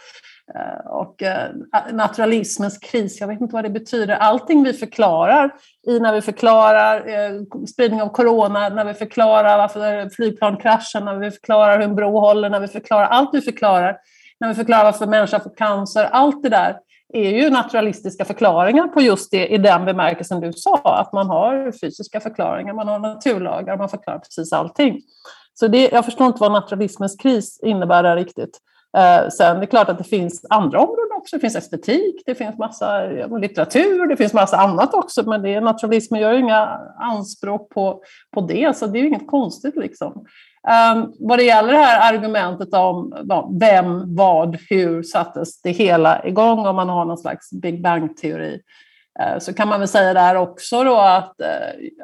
[0.56, 1.50] Eh, och eh,
[1.92, 4.16] naturalismens kris, jag vet inte vad det betyder.
[4.16, 5.52] Allting vi förklarar,
[5.88, 11.16] i när vi förklarar eh, spridning av corona, när vi förklarar varför flygplan kraschar, när
[11.16, 13.98] vi förklarar hur en bro håller, när vi förklarar allt vi förklarar,
[14.40, 16.78] när vi förklarar varför människor får cancer, allt det där
[17.14, 21.72] är ju naturalistiska förklaringar på just det i den bemärkelsen du sa, att man har
[21.72, 25.02] fysiska förklaringar, man har naturlagar, man förklarar precis allting.
[25.54, 28.60] Så det, jag förstår inte vad naturalismens kris innebär där riktigt.
[28.98, 31.36] Eh, sen det är klart att det finns andra områden också.
[31.36, 33.06] Det finns estetik, det finns massa
[33.42, 35.30] litteratur, det finns massa annat också.
[35.30, 38.02] Men det, naturalismen gör ju inga anspråk på,
[38.34, 39.76] på det, så det är ju inget konstigt.
[39.76, 40.26] liksom.
[40.68, 43.14] Um, vad det gäller det här argumentet om
[43.60, 48.62] vem, vad, hur sattes det hela igång om man har någon slags Big Bang-teori
[49.20, 51.48] eh, så kan man väl säga där också då att, eh,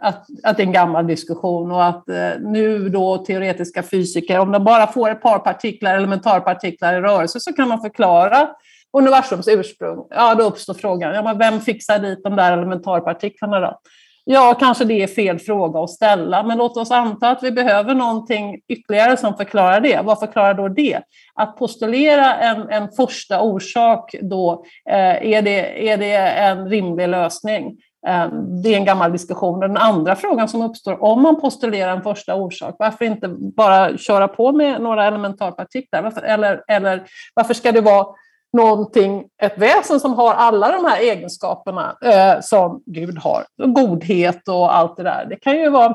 [0.02, 4.52] att, att det är en gammal diskussion och att eh, nu då teoretiska fysiker, om
[4.52, 8.50] de bara får ett par partiklar, elementarpartiklar i rörelse så kan man förklara
[8.98, 10.08] universums ursprung.
[10.10, 13.80] Ja, då uppstår frågan, ja, men vem fixar dit de där elementarpartiklarna då?
[14.26, 17.94] Ja, kanske det är fel fråga att ställa, men låt oss anta att vi behöver
[17.94, 20.02] någonting ytterligare som förklarar det.
[20.04, 21.00] Vad förklarar då det?
[21.36, 27.78] Att postulera en, en första orsak, då, eh, är, det, är det en rimlig lösning?
[28.08, 28.28] Eh,
[28.64, 29.60] det är en gammal diskussion.
[29.60, 34.28] Den andra frågan som uppstår, om man postulerar en första orsak, varför inte bara köra
[34.28, 36.02] på med några elementarpartiklar?
[36.02, 37.04] Varför, eller, eller
[37.34, 38.06] varför ska det vara
[38.54, 43.46] någonting, ett väsen som har alla de här egenskaperna eh, som Gud har.
[43.66, 45.26] Godhet och allt det där.
[45.30, 45.94] Det kan ju vara,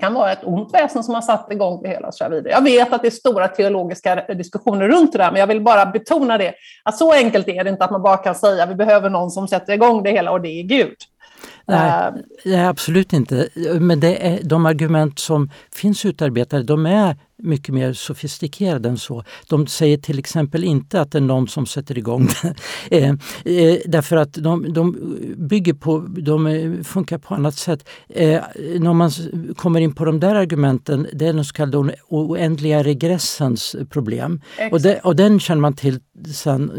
[0.00, 2.12] kan vara ett ont väsen som har satt igång det hela.
[2.12, 2.50] Så vidare.
[2.50, 5.86] Jag vet att det är stora teologiska diskussioner runt det där, men jag vill bara
[5.86, 6.54] betona det.
[6.82, 9.30] Att så enkelt är det inte att man bara kan säga att vi behöver någon
[9.30, 10.96] som sätter igång det hela och det är Gud.
[11.66, 12.12] Nej,
[12.44, 13.48] nej, absolut inte.
[13.80, 19.24] Men det är, de argument som finns utarbetade de är mycket mer sofistikerade än så.
[19.48, 22.54] De säger till exempel inte att det är någon som sätter igång det.
[22.90, 23.08] Eh,
[23.44, 27.88] eh, därför att de, de, bygger på, de funkar på annat sätt.
[28.08, 28.40] Eh,
[28.78, 29.10] när man
[29.56, 34.40] kommer in på de där argumenten, det är den så kallade oändliga regressens problem.
[34.70, 36.00] Och, det, och, den känner man till
[36.34, 36.70] sen,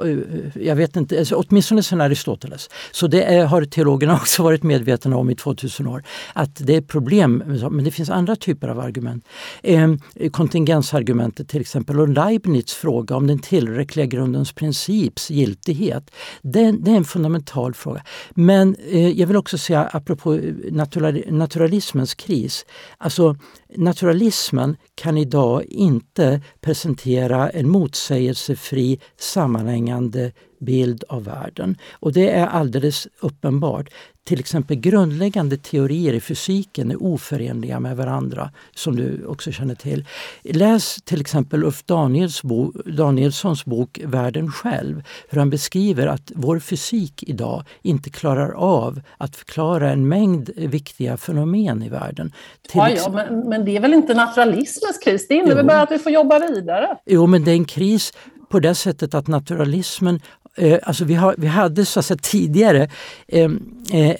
[0.00, 0.18] eh, eh,
[0.54, 2.70] jag vet inte, alltså, åtminstone sen Aristoteles.
[2.92, 6.02] Så det är, har teologerna också varit medvetna om i 2000 år.
[6.32, 9.24] Att det är problem, men det finns andra typer av argument
[9.62, 9.98] ehm,
[10.32, 16.10] kontingensargumentet till exempel och Leibniz fråga om den tillräckliga grundens princips giltighet.
[16.42, 18.02] Det, det är en fundamental fråga.
[18.30, 20.40] Men eh, jag vill också säga apropå eh,
[20.70, 22.66] natural, naturalismens kris.
[22.98, 23.36] Alltså
[23.76, 30.32] naturalismen kan idag inte presentera en motsägelsefri sammanhängande
[30.64, 31.76] bild av världen.
[31.92, 33.90] Och det är alldeles uppenbart
[34.24, 40.06] till exempel grundläggande teorier i fysiken är oförenliga med varandra, som du också känner till.
[40.42, 46.58] Läs till exempel Ulf Daniels bo, Danielssons bok Världen själv, hur han beskriver att vår
[46.58, 52.32] fysik idag inte klarar av att förklara en mängd viktiga fenomen i världen.
[52.72, 55.28] ja, ja men, men, det är väl inte naturalismens kris?
[55.28, 55.66] Det innebär jo.
[55.66, 56.96] bara att vi får jobba vidare.
[57.06, 58.12] Jo, men det är en kris
[58.48, 60.20] på det sättet att naturalismen
[60.56, 62.90] eh, alltså vi, har, vi hade så att säga, tidigare
[63.28, 63.50] eh,
[63.92, 64.14] eh,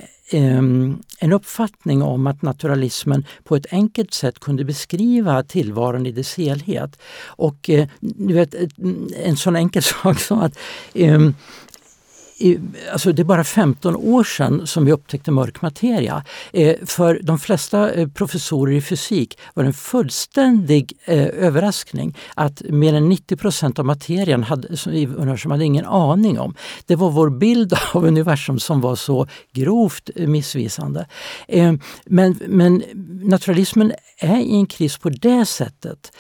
[1.18, 6.98] en uppfattning om att naturalismen på ett enkelt sätt kunde beskriva tillvaron i dess helhet.
[7.26, 8.54] Och eh, du vet,
[9.24, 10.58] en sån enkel sak som att
[12.36, 12.58] i,
[12.92, 16.24] alltså det är bara 15 år sedan som vi upptäckte mörk materia.
[16.52, 22.62] Eh, för de flesta eh, professorer i fysik var det en fullständig eh, överraskning att
[22.68, 26.54] mer än 90 procent av materian hade, i universum hade ingen aning om.
[26.86, 31.06] Det var vår bild av universum som var så grovt eh, missvisande.
[31.48, 31.72] Eh,
[32.06, 32.82] men, men
[33.22, 36.12] naturalismen är i en kris på det sättet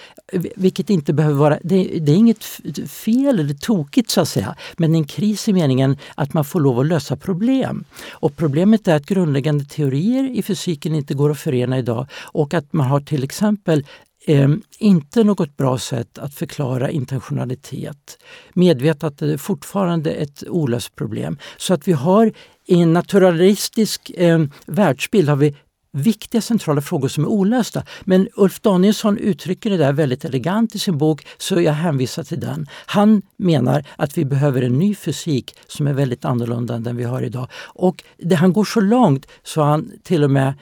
[0.56, 2.44] vilket inte behöver vara, det, det, är inget
[2.88, 6.80] fel eller tokigt så att säga, men en kris i meningen att man får lov
[6.80, 7.84] att lösa problem.
[8.10, 12.72] Och problemet är att grundläggande teorier i fysiken inte går att förena idag och att
[12.72, 13.84] man har till exempel
[14.26, 14.48] Eh,
[14.78, 18.18] inte något bra sätt att förklara intentionalitet.
[18.52, 21.38] Medvetet är det fortfarande ett olöst problem.
[21.56, 22.32] Så att vi har
[22.66, 25.56] i en naturalistisk eh, världsbild har vi
[25.94, 27.82] viktiga centrala frågor som är olösta.
[28.04, 32.40] Men Ulf Danielsson uttrycker det där väldigt elegant i sin bok så jag hänvisar till
[32.40, 32.66] den.
[32.86, 37.04] Han menar att vi behöver en ny fysik som är väldigt annorlunda än den vi
[37.04, 37.48] har idag.
[37.74, 40.54] Och det, han går så långt så han till och med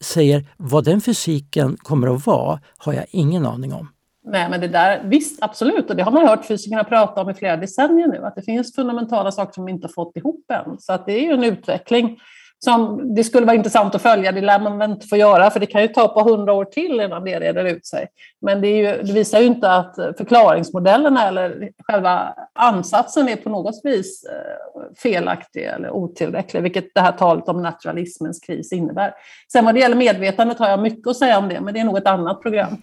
[0.00, 3.88] säger vad den fysiken kommer att vara har jag ingen aning om.
[4.24, 7.34] Nej, men det där, visst, absolut, och det har man hört fysikerna prata om i
[7.34, 10.78] flera decennier nu, att det finns fundamentala saker som vi inte fått ihop än.
[10.78, 12.18] Så att det är ju en utveckling
[12.64, 14.32] som det skulle vara intressant att följa.
[14.32, 16.64] Det lär man väl inte få göra, för det kan ju ta på hundra år
[16.64, 18.06] till innan det reder ut sig.
[18.40, 23.80] Men det, ju, det, visar ju inte att förklaringsmodellerna eller själva ansatsen är på något
[23.84, 29.14] vis eh, felaktig eller otillräcklig, vilket det här talet om naturalismens kris innebär.
[29.52, 31.84] Sen vad det gäller medvetandet har jag mycket att säga om det, men det är
[31.84, 32.76] nog ett annat program.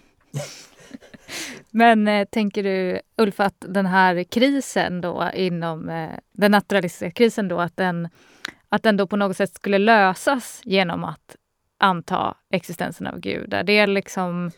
[1.70, 7.48] Men eh, tänker du, Ulf, att den här krisen då inom eh, den naturalistiska krisen
[7.48, 8.08] då, att den
[8.68, 11.36] att den då på något sätt skulle lösas genom att
[11.78, 13.54] anta existensen av Gud.
[13.54, 14.50] Är det, liksom,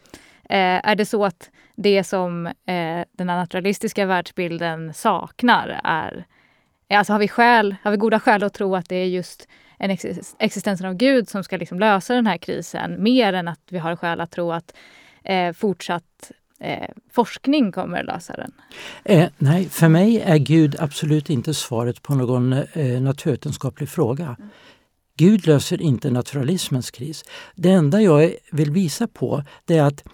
[0.50, 6.26] eh, är det så att det som eh, den naturalistiska världsbilden saknar är...
[6.88, 9.48] Eh, alltså har vi, skäl, har vi goda skäl att tro att det är just
[9.78, 9.96] en
[10.38, 13.96] existensen av Gud som ska liksom lösa den här krisen mer än att vi har
[13.96, 14.76] skäl att tro att
[15.24, 18.52] eh, fortsatt eh, forskning kommer lösa den?
[19.04, 24.24] Eh, nej, för mig är Gud absolut inte svaret på någon eh, naturvetenskaplig fråga.
[24.38, 24.50] Mm.
[25.16, 27.24] Gud löser inte naturalismens kris.
[27.54, 30.04] Det enda jag vill visa på det är att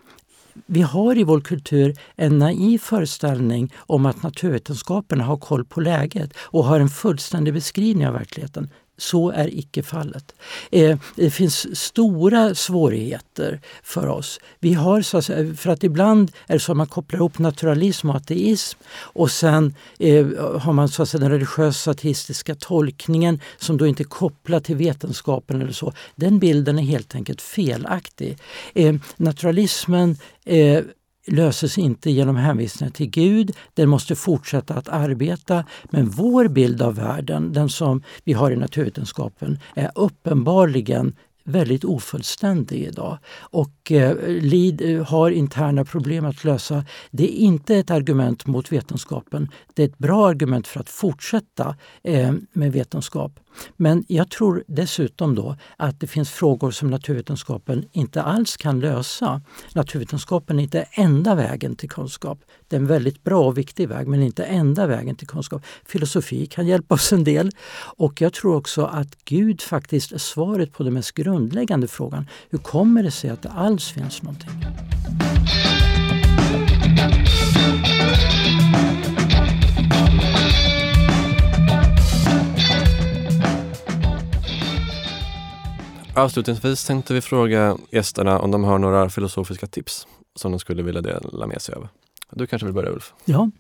[0.67, 6.33] vi har i vår kultur en naiv föreställning om att naturvetenskaperna har koll på läget
[6.39, 8.71] och har en fullständig beskrivning av verkligheten.
[8.97, 10.35] Så är icke fallet.
[10.71, 14.41] Eh, det finns stora svårigheter för oss.
[14.61, 17.39] Vi har, så att säga, för att ibland är det så att man kopplar ihop
[17.39, 20.27] naturalism och ateism och sen eh,
[20.59, 24.77] har man så att säga, den religiösa ateistiska tolkningen som då inte är kopplad till
[24.77, 25.93] vetenskapen eller så.
[26.17, 28.39] Den bilden är helt enkelt felaktig.
[28.75, 30.85] Eh, naturalismen eh,
[31.27, 33.57] löses inte genom hänvisningar till Gud.
[33.75, 35.65] Den måste fortsätta att arbeta.
[35.85, 41.15] Men vår bild av världen, den som vi har i naturvetenskapen, är uppenbarligen
[41.45, 46.85] väldigt ofullständig idag och eh, LID eh, har interna problem att lösa.
[47.11, 49.51] Det är inte ett argument mot vetenskapen.
[49.75, 53.41] Det är ett bra argument för att fortsätta eh, med vetenskap.
[53.77, 59.43] Men jag tror dessutom då att det finns frågor som naturvetenskapen inte alls kan lösa.
[59.75, 62.39] Naturvetenskapen är inte enda vägen till kunskap.
[62.69, 65.63] Det är en väldigt bra och viktig väg men inte enda vägen till kunskap.
[65.87, 67.51] Filosofi kan hjälpa oss en del
[67.97, 72.29] och jag tror också att Gud faktiskt är svaret på den mest grundläggande frågan.
[72.51, 74.51] Hur kommer det sig att det alls finns någonting?
[86.17, 90.07] Avslutningsvis tänkte vi fråga gästerna om de har några filosofiska tips
[90.37, 91.89] som de skulle vilja dela med sig av.
[92.31, 93.13] Du kanske vill börja Ulf?
[93.25, 93.51] Ja,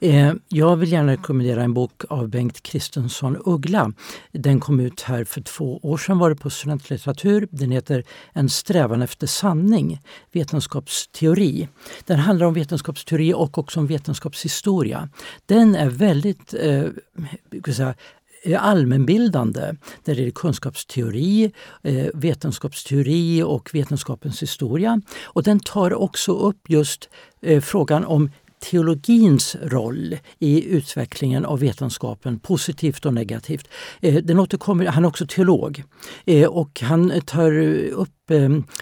[0.00, 3.92] eh, jag vill gärna rekommendera en bok av Bengt Kristensson Uggla.
[4.32, 7.48] Den kom ut här för två år sedan var det på studentlitteratur.
[7.50, 10.00] Den heter En strävan efter sanning,
[10.32, 11.68] vetenskapsteori.
[12.06, 15.08] Den handlar om vetenskapsteori och också om vetenskapshistoria.
[15.46, 16.84] Den är väldigt eh,
[17.74, 17.94] säga,
[18.46, 19.74] Eh, allmänbildande.
[20.04, 25.00] Där är det kunskapsteori, eh, vetenskapsteori och vetenskapens historia.
[25.22, 27.08] Och den tar också upp just
[27.42, 28.30] eh, frågan om
[28.70, 33.68] teologins roll i utvecklingen av vetenskapen, positivt och negativt.
[34.00, 35.82] Den återkommer, han är också teolog
[36.48, 37.52] och han tar
[37.88, 38.23] upp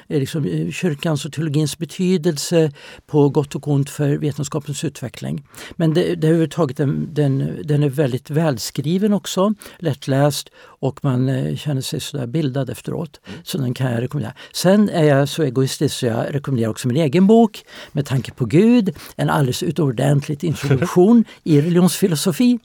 [0.08, 2.72] liksom, eh, kyrkans och teologins betydelse
[3.06, 5.46] på gott och ont för vetenskapens utveckling.
[5.72, 11.56] Men det, det överhuvudtaget den, den, den är väldigt välskriven också, lättläst och man eh,
[11.56, 13.20] känner sig sådär bildad efteråt.
[13.42, 14.34] Så den kan jag rekommendera.
[14.52, 18.44] Sen är jag så egoistisk så jag rekommenderar också min egen bok Med tanke på
[18.44, 18.96] Gud.
[19.16, 22.58] En alldeles utomordentlig introduktion i religionsfilosofi.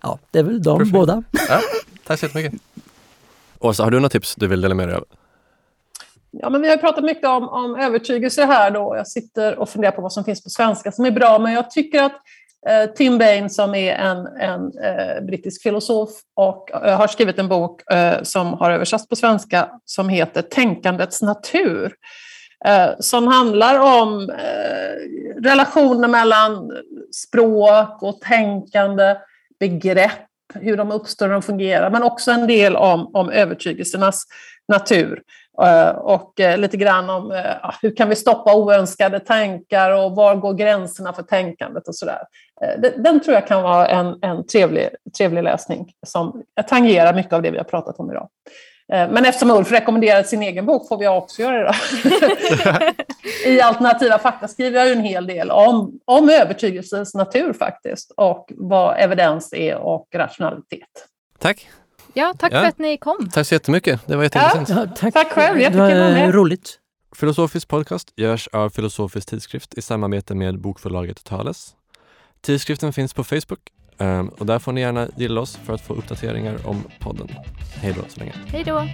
[0.00, 0.92] Ja, det är väl de Perfekt.
[0.92, 1.22] båda.
[1.48, 1.60] Ja,
[2.06, 2.60] tack så jättemycket.
[3.58, 5.04] Åsa, har du några tips du vill dela med dig av?
[6.40, 8.70] Ja, men vi har pratat mycket om, om övertygelse här.
[8.70, 8.94] Då.
[8.96, 11.70] Jag sitter och funderar på vad som finns på svenska som är bra, men jag
[11.70, 12.12] tycker att
[12.68, 17.48] eh, Tim Bain som är en, en eh, brittisk filosof och eh, har skrivit en
[17.48, 21.92] bok eh, som har översatts på svenska som heter Tänkandets natur.
[22.64, 26.70] Eh, som handlar om eh, relationer mellan
[27.12, 29.16] språk och tänkande,
[29.60, 34.24] begrepp, hur de uppstår och fungerar, men också en del om, om övertygelsernas
[34.68, 35.22] natur.
[35.62, 40.36] Eh, och eh, lite grann om eh, hur kan vi stoppa oönskade tankar och var
[40.36, 42.20] går gränserna för tänkandet och sådär.
[42.96, 47.50] Den tror jag kan vara en, en trevlig, trevlig läsning som tangerar mycket av det
[47.50, 48.28] vi har pratat om idag.
[48.88, 52.94] Men eftersom Ulf rekommenderat sin egen bok får vi också göra det.
[53.46, 58.52] I Alternativa fakta skriver jag ju en hel del om, om övertygelsens natur faktiskt och
[58.56, 60.88] vad evidens är och rationalitet.
[61.38, 61.68] Tack!
[62.18, 62.60] Ja, tack Ja.
[62.60, 63.28] för att ni kom.
[63.32, 64.00] Tack så jättemycket.
[64.06, 64.68] Det var jätteintressant.
[64.68, 65.14] Ja, tack.
[65.14, 66.34] Tack själv, det jättekul att vara var med.
[66.34, 66.78] roligt.
[67.16, 71.74] Filosofisk podcast görs av Filosofisk tidskrift i samarbete med bokförlaget Thales.
[72.40, 73.60] Tidskriften finns på Facebook
[73.98, 77.28] ehm, och där får ni gärna gilla oss för att få uppdateringar om podden.
[77.74, 78.32] Hej då så länge.
[78.48, 78.84] Hej då!